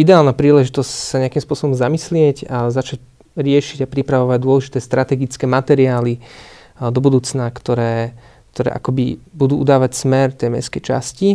ideálna 0.00 0.32
príležitosť 0.32 0.88
sa 0.88 1.20
nejakým 1.20 1.44
spôsobom 1.44 1.76
zamyslieť 1.76 2.48
a 2.48 2.72
začať 2.72 3.04
riešiť 3.36 3.84
a 3.84 3.90
pripravovať 3.92 4.38
dôležité 4.40 4.78
strategické 4.80 5.44
materiály 5.44 6.16
do 6.80 7.00
budúcna, 7.04 7.52
ktoré, 7.52 8.16
ktoré 8.56 8.72
akoby 8.72 9.20
budú 9.36 9.60
udávať 9.60 9.92
smer 9.92 10.32
tej 10.32 10.48
mestskej 10.48 10.80
časti. 10.80 11.28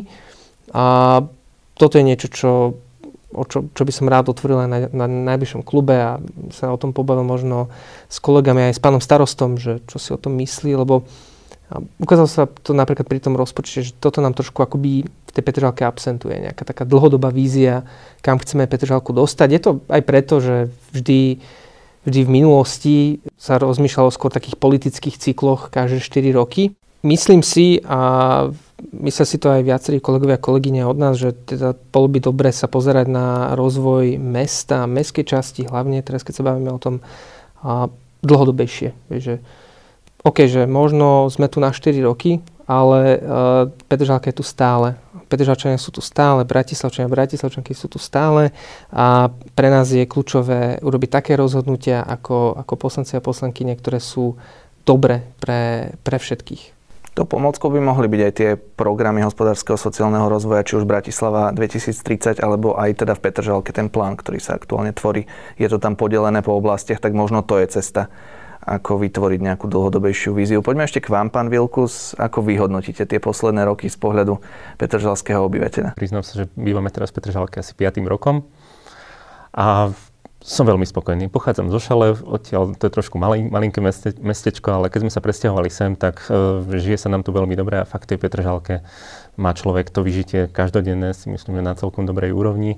A 0.76 0.84
toto 1.80 1.96
je 1.96 2.04
niečo, 2.04 2.28
čo, 2.28 2.52
o 3.32 3.44
čo, 3.48 3.72
čo 3.72 3.84
by 3.88 3.92
som 3.96 4.12
rád 4.12 4.28
otvoril 4.28 4.68
aj 4.68 4.70
na, 4.70 4.80
na 4.92 5.06
najbližšom 5.08 5.64
klube 5.64 5.96
a 5.96 6.20
sa 6.52 6.76
o 6.76 6.80
tom 6.80 6.92
pobavil 6.92 7.24
možno 7.24 7.72
s 8.12 8.20
kolegami 8.20 8.68
aj 8.72 8.76
s 8.76 8.84
pánom 8.84 9.00
starostom, 9.00 9.56
že 9.56 9.80
čo 9.88 9.96
si 9.96 10.12
o 10.12 10.20
tom 10.20 10.36
myslí, 10.36 10.76
lebo 10.76 11.08
ukázalo 11.98 12.28
sa 12.28 12.44
to 12.46 12.76
napríklad 12.76 13.08
pri 13.08 13.24
tom 13.24 13.40
rozpočte, 13.40 13.88
že 13.88 13.92
toto 13.96 14.20
nám 14.20 14.36
trošku 14.36 14.60
akoby 14.60 15.08
v 15.08 15.32
tej 15.32 15.44
Petržalke 15.44 15.88
absentuje. 15.88 16.38
Nejaká 16.44 16.68
taká 16.68 16.84
dlhodobá 16.84 17.32
vízia, 17.32 17.88
kam 18.20 18.38
chceme 18.38 18.68
Petržalku 18.68 19.16
dostať. 19.16 19.48
Je 19.50 19.62
to 19.64 19.72
aj 19.88 20.02
preto, 20.04 20.44
že 20.44 20.70
vždy 20.92 21.40
vždy 22.06 22.22
v 22.22 22.30
minulosti 22.30 22.98
sa 23.34 23.58
rozmýšľalo 23.58 24.14
skôr 24.14 24.30
o 24.30 24.38
takých 24.38 24.62
politických 24.62 25.18
cykloch 25.18 25.74
každé 25.74 26.06
4 26.06 26.38
roky. 26.38 26.78
Myslím 27.02 27.42
si, 27.42 27.82
a 27.82 28.50
myslia 28.92 29.26
si 29.26 29.38
to 29.38 29.50
aj 29.50 29.62
viacerí 29.66 29.98
kolegovia 30.04 30.38
a 30.38 30.46
kolegyne 30.46 30.84
od 30.86 30.98
nás, 30.98 31.18
že 31.18 31.34
teda 31.34 31.74
bolo 31.92 32.08
by 32.12 32.20
dobre 32.20 32.50
sa 32.52 32.68
pozerať 32.68 33.08
na 33.08 33.54
rozvoj 33.56 34.18
mesta, 34.20 34.86
mestskej 34.86 35.26
časti, 35.26 35.62
hlavne 35.66 36.04
teraz 36.04 36.22
keď 36.22 36.34
sa 36.36 36.48
bavíme 36.48 36.72
o 36.74 36.82
tom 36.82 37.02
a 37.66 37.90
dlhodobejšie. 38.22 38.94
Že, 39.10 39.42
OK, 40.26 40.38
že 40.50 40.66
možno 40.66 41.30
sme 41.30 41.50
tu 41.50 41.62
na 41.62 41.74
4 41.74 41.94
roky, 42.02 42.42
ale 42.66 43.22
uh, 43.22 43.70
Petržalka 43.86 44.34
je 44.34 44.38
tu 44.42 44.46
stále. 44.46 44.98
Petržalčania 45.26 45.82
sú 45.82 45.90
tu 45.90 46.02
stále, 46.02 46.46
Bratislavčania, 46.46 47.10
Bratislavčanky 47.10 47.74
sú 47.74 47.90
tu 47.90 47.98
stále 47.98 48.54
a 48.94 49.34
pre 49.58 49.74
nás 49.74 49.90
je 49.90 50.06
kľúčové 50.06 50.82
urobiť 50.86 51.10
také 51.10 51.34
rozhodnutia 51.34 52.06
ako, 52.06 52.54
ako 52.62 52.74
poslanci 52.78 53.18
a 53.18 53.26
poslanky, 53.26 53.66
ktoré 53.66 53.98
sú 53.98 54.38
dobre 54.86 55.26
pre, 55.42 55.94
pre 56.06 56.22
všetkých. 56.22 56.75
To 57.16 57.24
pomockou 57.24 57.72
by 57.72 57.80
mohli 57.80 58.12
byť 58.12 58.22
aj 58.28 58.34
tie 58.36 58.50
programy 58.60 59.24
hospodárskeho 59.24 59.80
sociálneho 59.80 60.28
rozvoja, 60.28 60.68
či 60.68 60.76
už 60.76 60.84
Bratislava 60.84 61.56
2030, 61.56 62.44
alebo 62.44 62.76
aj 62.76 63.08
teda 63.08 63.16
v 63.16 63.24
Petržalke 63.24 63.72
ten 63.72 63.88
plán, 63.88 64.20
ktorý 64.20 64.44
sa 64.44 64.60
aktuálne 64.60 64.92
tvorí. 64.92 65.24
Je 65.56 65.72
to 65.72 65.80
tam 65.80 65.96
podelené 65.96 66.44
po 66.44 66.52
oblastiach, 66.60 67.00
tak 67.00 67.16
možno 67.16 67.40
to 67.40 67.56
je 67.64 67.72
cesta 67.72 68.12
ako 68.66 68.98
vytvoriť 68.98 69.40
nejakú 69.46 69.70
dlhodobejšiu 69.70 70.36
víziu. 70.36 70.60
Poďme 70.60 70.90
ešte 70.90 71.00
k 71.00 71.14
vám, 71.14 71.30
pán 71.30 71.54
Vilkus. 71.54 72.18
Ako 72.18 72.42
vyhodnotíte 72.42 73.06
tie 73.06 73.22
posledné 73.22 73.62
roky 73.64 73.88
z 73.88 73.96
pohľadu 73.96 74.42
petržalského 74.82 75.40
obyvateľa? 75.46 75.94
Priznám 75.94 76.26
sa, 76.26 76.44
že 76.44 76.52
bývame 76.58 76.90
teraz 76.90 77.14
v 77.14 77.22
Petržalke 77.22 77.62
asi 77.62 77.78
5. 77.78 78.02
rokom 78.10 78.50
a 79.54 79.94
som 80.46 80.70
veľmi 80.70 80.86
spokojný. 80.86 81.26
Pochádzam 81.34 81.74
zo 81.74 81.82
Šale, 81.82 82.14
odtiaľ 82.14 82.78
to 82.78 82.86
je 82.86 82.94
trošku 82.94 83.18
malý, 83.18 83.50
malinké 83.50 83.82
meste, 83.82 84.14
mestečko, 84.22 84.78
ale 84.78 84.94
keď 84.94 85.10
sme 85.10 85.12
sa 85.18 85.26
presťahovali 85.26 85.70
sem, 85.74 85.98
tak 85.98 86.22
uh, 86.30 86.62
žije 86.62 87.02
sa 87.02 87.10
nám 87.10 87.26
tu 87.26 87.34
veľmi 87.34 87.58
dobre 87.58 87.82
a 87.82 87.90
fakt 87.90 88.06
tej 88.06 88.22
Petržalke 88.22 88.86
má 89.42 89.58
človek 89.58 89.90
to 89.90 90.06
vyžitie 90.06 90.46
každodenné, 90.54 91.18
si 91.18 91.34
myslím, 91.34 91.60
že 91.60 91.64
na 91.66 91.74
celkom 91.74 92.06
dobrej 92.06 92.38
úrovni. 92.38 92.78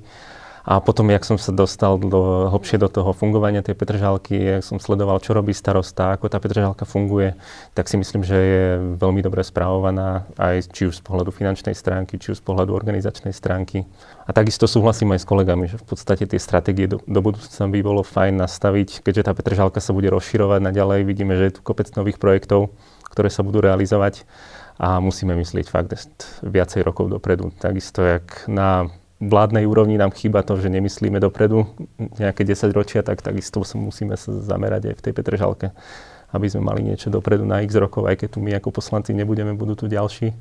A 0.68 0.84
potom, 0.84 1.08
jak 1.08 1.24
som 1.24 1.40
sa 1.40 1.56
dostal 1.56 1.96
do, 1.96 2.52
hlbšie 2.52 2.76
do 2.76 2.92
toho 2.92 3.16
fungovania 3.16 3.64
tej 3.64 3.72
Petržalky, 3.72 4.36
jak 4.36 4.68
som 4.68 4.84
sledoval, 4.84 5.24
čo 5.24 5.32
robí 5.32 5.56
starosta, 5.56 6.12
ako 6.12 6.28
tá 6.28 6.44
Petržalka 6.44 6.84
funguje, 6.84 7.40
tak 7.72 7.88
si 7.88 7.96
myslím, 7.96 8.28
že 8.28 8.36
je 8.36 8.66
veľmi 9.00 9.24
dobre 9.24 9.48
správovaná 9.48 10.28
aj 10.36 10.68
či 10.76 10.92
už 10.92 11.00
z 11.00 11.04
pohľadu 11.08 11.32
finančnej 11.32 11.72
stránky, 11.72 12.20
či 12.20 12.36
už 12.36 12.44
z 12.44 12.46
pohľadu 12.52 12.76
organizačnej 12.76 13.32
stránky. 13.32 13.88
A 14.28 14.36
takisto 14.36 14.68
súhlasím 14.68 15.16
aj 15.16 15.24
s 15.24 15.30
kolegami, 15.32 15.72
že 15.72 15.80
v 15.80 15.88
podstate 15.88 16.28
tie 16.28 16.36
stratégie 16.36 16.92
do, 16.92 17.00
do 17.00 17.20
budúcna 17.24 17.72
by 17.72 17.80
bolo 17.80 18.04
fajn 18.04 18.36
nastaviť, 18.36 19.08
keďže 19.08 19.24
tá 19.24 19.32
Petržalka 19.32 19.80
sa 19.80 19.96
bude 19.96 20.12
rozširovať 20.12 20.60
naďalej, 20.68 21.08
vidíme, 21.08 21.40
že 21.40 21.48
je 21.48 21.54
tu 21.56 21.62
kopec 21.64 21.88
nových 21.96 22.20
projektov, 22.20 22.76
ktoré 23.08 23.32
sa 23.32 23.40
budú 23.40 23.64
realizovať 23.64 24.28
a 24.76 25.00
musíme 25.00 25.32
myslieť 25.32 25.72
fakt 25.72 25.96
viacej 26.44 26.84
rokov 26.84 27.08
dopredu. 27.08 27.56
Takisto 27.56 28.04
jak 28.04 28.44
na 28.52 28.92
vládnej 29.18 29.66
úrovni 29.66 29.98
nám 29.98 30.14
chýba 30.14 30.46
to, 30.46 30.58
že 30.62 30.70
nemyslíme 30.70 31.18
dopredu 31.18 31.66
nejaké 32.22 32.46
10 32.46 32.70
ročia, 32.74 33.02
tak 33.02 33.26
takisto 33.26 33.62
musíme 33.74 34.14
sa 34.14 34.30
zamerať 34.30 34.94
aj 34.94 34.96
v 34.98 35.04
tej 35.04 35.14
Petržalke, 35.14 35.68
aby 36.34 36.46
sme 36.46 36.62
mali 36.66 36.86
niečo 36.86 37.10
dopredu 37.10 37.46
na 37.46 37.66
x 37.66 37.74
rokov, 37.78 38.06
aj 38.06 38.26
keď 38.26 38.30
tu 38.38 38.40
my 38.44 38.54
ako 38.58 38.70
poslanci 38.70 39.18
nebudeme, 39.18 39.58
budú 39.58 39.74
tu 39.74 39.86
ďalší, 39.90 40.34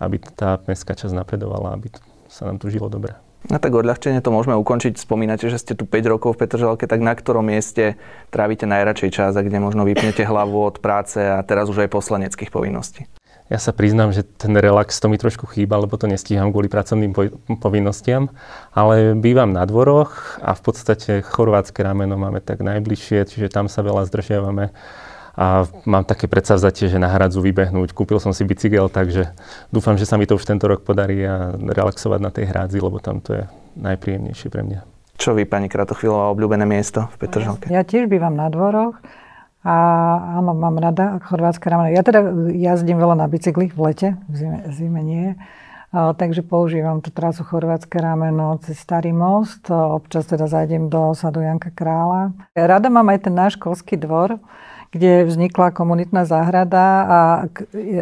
aby 0.00 0.16
tá 0.32 0.60
mestská 0.64 0.96
časť 0.96 1.12
napredovala, 1.12 1.76
aby 1.76 1.92
sa 2.28 2.48
nám 2.48 2.56
tu 2.56 2.72
žilo 2.72 2.88
dobre. 2.88 3.16
No 3.46 3.62
tak 3.62 3.78
odľahčenie 3.78 4.18
to 4.26 4.34
môžeme 4.34 4.58
ukončiť. 4.58 4.98
Spomínate, 4.98 5.46
že 5.46 5.62
ste 5.62 5.78
tu 5.78 5.86
5 5.86 5.94
rokov 6.10 6.34
v 6.34 6.42
Petržalke, 6.42 6.90
tak 6.90 6.98
na 6.98 7.14
ktorom 7.14 7.46
mieste 7.46 7.94
trávite 8.34 8.66
najradšej 8.66 9.10
čas 9.14 9.32
a 9.38 9.44
kde 9.44 9.62
možno 9.62 9.86
vypnete 9.86 10.26
hlavu 10.26 10.66
od 10.66 10.82
práce 10.82 11.22
a 11.22 11.38
teraz 11.46 11.70
už 11.70 11.86
aj 11.86 11.94
poslaneckých 11.94 12.50
povinností? 12.50 13.06
Ja 13.46 13.62
sa 13.62 13.70
priznám, 13.70 14.10
že 14.10 14.26
ten 14.26 14.58
relax 14.58 14.98
to 14.98 15.06
mi 15.06 15.14
trošku 15.14 15.46
chýba, 15.46 15.78
lebo 15.78 15.94
to 15.94 16.10
nestíham 16.10 16.50
kvôli 16.50 16.66
pracovným 16.66 17.14
povinnostiam, 17.62 18.34
ale 18.74 19.14
bývam 19.14 19.54
na 19.54 19.62
dvoroch 19.62 20.42
a 20.42 20.50
v 20.50 20.62
podstate 20.66 21.22
chorvátske 21.22 21.78
rameno 21.78 22.18
máme 22.18 22.42
tak 22.42 22.66
najbližšie, 22.66 23.22
čiže 23.22 23.54
tam 23.54 23.70
sa 23.70 23.86
veľa 23.86 24.02
zdržiavame 24.10 24.74
a 25.36 25.68
mám 25.84 26.02
také 26.08 26.26
predsavzatie, 26.26 26.88
že 26.88 26.96
na 26.96 27.12
hradzu 27.12 27.44
vybehnúť. 27.44 27.92
Kúpil 27.92 28.16
som 28.18 28.32
si 28.32 28.42
bicykel, 28.42 28.88
takže 28.88 29.36
dúfam, 29.68 29.94
že 30.00 30.08
sa 30.08 30.16
mi 30.16 30.24
to 30.24 30.40
už 30.40 30.48
tento 30.48 30.64
rok 30.64 30.80
podarí 30.82 31.20
a 31.22 31.52
relaxovať 31.54 32.20
na 32.24 32.32
tej 32.32 32.48
hradzi, 32.48 32.80
lebo 32.80 32.98
tam 32.98 33.20
to 33.20 33.36
je 33.36 33.44
najpríjemnejšie 33.76 34.48
pre 34.48 34.64
mňa. 34.64 34.80
Čo 35.20 35.36
vy, 35.36 35.44
pani 35.44 35.68
Kratochvílová, 35.68 36.32
obľúbené 36.32 36.64
miesto 36.64 37.12
v 37.12 37.16
Petržalke? 37.20 37.68
Ja 37.68 37.84
tiež 37.84 38.08
bývam 38.08 38.32
na 38.32 38.48
dvoroch. 38.48 38.96
A 39.66 39.76
áno, 40.38 40.54
mám 40.54 40.78
rada 40.78 41.18
chorvátske 41.26 41.66
rameno. 41.66 41.90
Ja 41.90 42.06
teda 42.06 42.22
jazdím 42.54 43.02
veľa 43.02 43.18
na 43.18 43.26
bicykli 43.26 43.66
v 43.74 43.78
lete, 43.82 44.08
v 44.30 44.34
zime, 44.38 44.58
zime 44.70 45.00
nie. 45.02 45.26
A, 45.90 46.14
takže 46.14 46.46
používam 46.46 47.02
tú 47.02 47.10
trasu 47.10 47.42
chorvátske 47.42 47.98
rameno 47.98 48.62
cez 48.62 48.78
Starý 48.78 49.10
most. 49.10 49.66
Občas 49.66 50.30
teda 50.30 50.46
zajdem 50.46 50.86
do 50.86 51.10
osadu 51.10 51.42
Janka 51.42 51.74
Krála. 51.74 52.30
Rada 52.54 52.86
mám 52.86 53.10
aj 53.10 53.26
ten 53.26 53.34
náš 53.34 53.58
školský 53.58 53.98
dvor, 53.98 54.38
kde 54.96 55.28
vznikla 55.28 55.76
komunitná 55.76 56.24
záhrada 56.24 56.84
a 57.04 57.18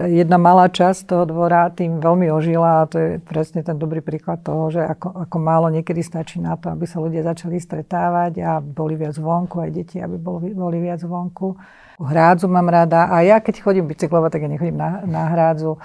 jedna 0.06 0.38
malá 0.38 0.70
časť 0.70 1.10
toho 1.10 1.26
dvora 1.26 1.68
tým 1.74 1.98
veľmi 1.98 2.30
ožila 2.30 2.86
a 2.86 2.88
to 2.88 2.96
je 2.96 3.10
presne 3.20 3.66
ten 3.66 3.74
dobrý 3.74 3.98
príklad 3.98 4.40
toho, 4.46 4.70
že 4.70 4.86
ako, 4.86 5.26
ako 5.26 5.36
málo 5.42 5.66
niekedy 5.74 6.00
stačí 6.00 6.38
na 6.38 6.54
to, 6.54 6.70
aby 6.70 6.86
sa 6.86 7.02
ľudia 7.02 7.26
začali 7.26 7.58
stretávať 7.58 8.32
a 8.46 8.62
boli 8.62 8.94
viac 8.94 9.18
vonku, 9.18 9.58
aj 9.58 9.70
deti, 9.74 9.98
aby 9.98 10.14
boli, 10.14 10.54
boli 10.54 10.78
viac 10.78 11.02
vonku. 11.02 11.58
Hrádzu 11.98 12.46
mám 12.50 12.66
rada 12.70 13.10
a 13.10 13.22
ja 13.22 13.38
keď 13.38 13.62
chodím 13.62 13.90
bicyklovať, 13.90 14.30
tak 14.30 14.42
ja 14.46 14.50
nechodím 14.50 14.78
na, 14.78 15.02
na 15.06 15.30
hrádzu 15.30 15.78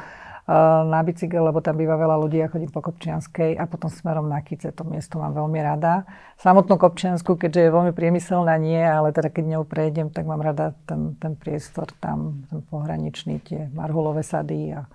na 0.89 1.05
bicykel, 1.05 1.45
lebo 1.45 1.61
tam 1.61 1.77
býva 1.77 1.93
veľa 1.93 2.17
ľudí, 2.25 2.41
ja 2.41 2.49
chodím 2.49 2.73
po 2.73 2.81
Kopčianskej 2.81 3.53
a 3.53 3.69
potom 3.69 3.93
smerom 3.93 4.25
na 4.25 4.41
Kice. 4.41 4.73
To 4.73 4.81
miesto 4.81 5.21
mám 5.21 5.37
veľmi 5.37 5.61
rada. 5.61 6.09
Samotnú 6.41 6.81
Kopčiansku, 6.81 7.37
keďže 7.37 7.69
je 7.69 7.75
veľmi 7.75 7.93
priemyselná, 7.93 8.57
nie, 8.57 8.81
ale 8.81 9.13
teda 9.13 9.29
keď 9.29 9.45
ňou 9.45 9.63
prejdem, 9.69 10.09
tak 10.09 10.25
mám 10.25 10.41
rada 10.41 10.73
ten, 10.89 11.13
ten 11.21 11.37
priestor 11.37 11.93
tam, 12.01 12.49
ten 12.49 12.65
pohraničný, 12.65 13.37
tie 13.45 13.69
marhulové 13.77 14.25
sady 14.25 14.73
a 14.73 14.89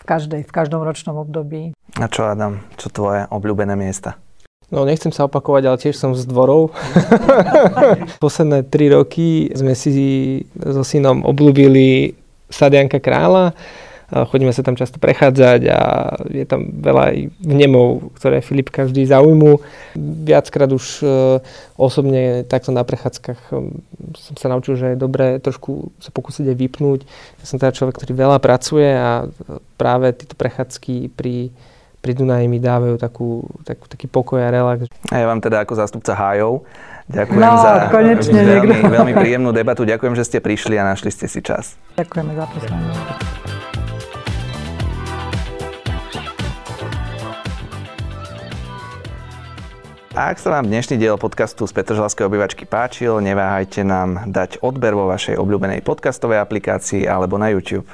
v, 0.00 0.04
každej, 0.08 0.48
v 0.48 0.52
každom 0.56 0.80
ročnom 0.80 1.20
období. 1.20 1.76
A 2.00 2.08
čo 2.08 2.24
Adam, 2.24 2.64
čo 2.80 2.88
tvoje 2.88 3.28
obľúbené 3.28 3.76
miesta? 3.76 4.16
No 4.72 4.88
nechcem 4.88 5.12
sa 5.12 5.28
opakovať, 5.28 5.62
ale 5.68 5.80
tiež 5.80 5.96
som 6.00 6.16
z 6.16 6.24
dvorov. 6.24 6.72
Posledné 8.24 8.64
tri 8.68 8.88
roky 8.88 9.52
sme 9.52 9.76
si 9.76 9.92
so 10.56 10.80
synom 10.80 11.24
obľúbili 11.28 12.16
Sadianka 12.48 13.00
Krála 13.04 13.52
chodíme 14.08 14.52
sa 14.56 14.64
tam 14.64 14.72
často 14.72 14.96
prechádzať 14.96 15.60
a 15.68 15.80
je 16.32 16.44
tam 16.48 16.64
veľa 16.80 17.02
aj 17.12 17.18
vnemov, 17.44 18.16
ktoré 18.16 18.40
Filipka 18.40 18.88
vždy 18.88 19.04
zaujmú. 19.04 19.60
Viackrát 19.98 20.72
už 20.72 21.04
e, 21.04 21.06
osobne 21.76 22.48
takto 22.48 22.72
na 22.72 22.88
prechádzkach 22.88 23.40
e, 23.52 23.68
som 24.16 24.34
sa 24.40 24.48
naučil, 24.48 24.80
že 24.80 24.96
je 24.96 25.02
dobré 25.02 25.36
trošku 25.44 25.92
sa 26.00 26.08
pokúsiť 26.08 26.48
aj 26.48 26.56
vypnúť. 26.56 27.00
Ja 27.40 27.44
som 27.44 27.60
teda 27.60 27.76
človek, 27.76 28.00
ktorý 28.00 28.16
veľa 28.16 28.38
pracuje 28.40 28.88
a 28.88 29.28
práve 29.76 30.16
tieto 30.16 30.34
prechádzky 30.36 31.12
pri 31.12 31.52
pri 31.98 32.14
Dunaji 32.14 32.46
mi 32.46 32.62
dávajú 32.62 32.94
takú, 32.94 33.42
takú, 33.66 33.90
taký 33.90 34.06
pokoj 34.06 34.38
a 34.38 34.54
relax. 34.54 34.86
A 35.10 35.18
ja 35.18 35.26
vám 35.26 35.42
teda 35.42 35.66
ako 35.66 35.74
zástupca 35.74 36.14
hájov 36.14 36.62
ďakujem 37.08 37.40
no, 37.40 37.58
za 37.58 37.72
konečne 37.90 38.40
veľmi, 38.44 38.76
veľmi 38.86 39.12
príjemnú 39.16 39.50
debatu. 39.50 39.82
Ďakujem, 39.88 40.14
že 40.14 40.24
ste 40.28 40.38
prišli 40.38 40.76
a 40.76 40.84
našli 40.84 41.10
ste 41.10 41.26
si 41.26 41.40
čas. 41.40 41.74
Ďakujeme 41.96 42.32
za 42.36 42.44
pozvanie. 42.46 43.37
Ak 50.18 50.42
sa 50.42 50.50
vám 50.50 50.66
dnešný 50.66 50.98
diel 50.98 51.14
podcastu 51.14 51.62
z 51.70 51.78
Petržalskej 51.78 52.26
obyvačky 52.26 52.66
páčil, 52.66 53.22
neváhajte 53.22 53.86
nám 53.86 54.26
dať 54.26 54.58
odber 54.66 54.90
vo 54.90 55.06
vašej 55.06 55.38
obľúbenej 55.38 55.86
podcastovej 55.86 56.42
aplikácii 56.42 57.06
alebo 57.06 57.38
na 57.38 57.54
YouTube. 57.54 57.86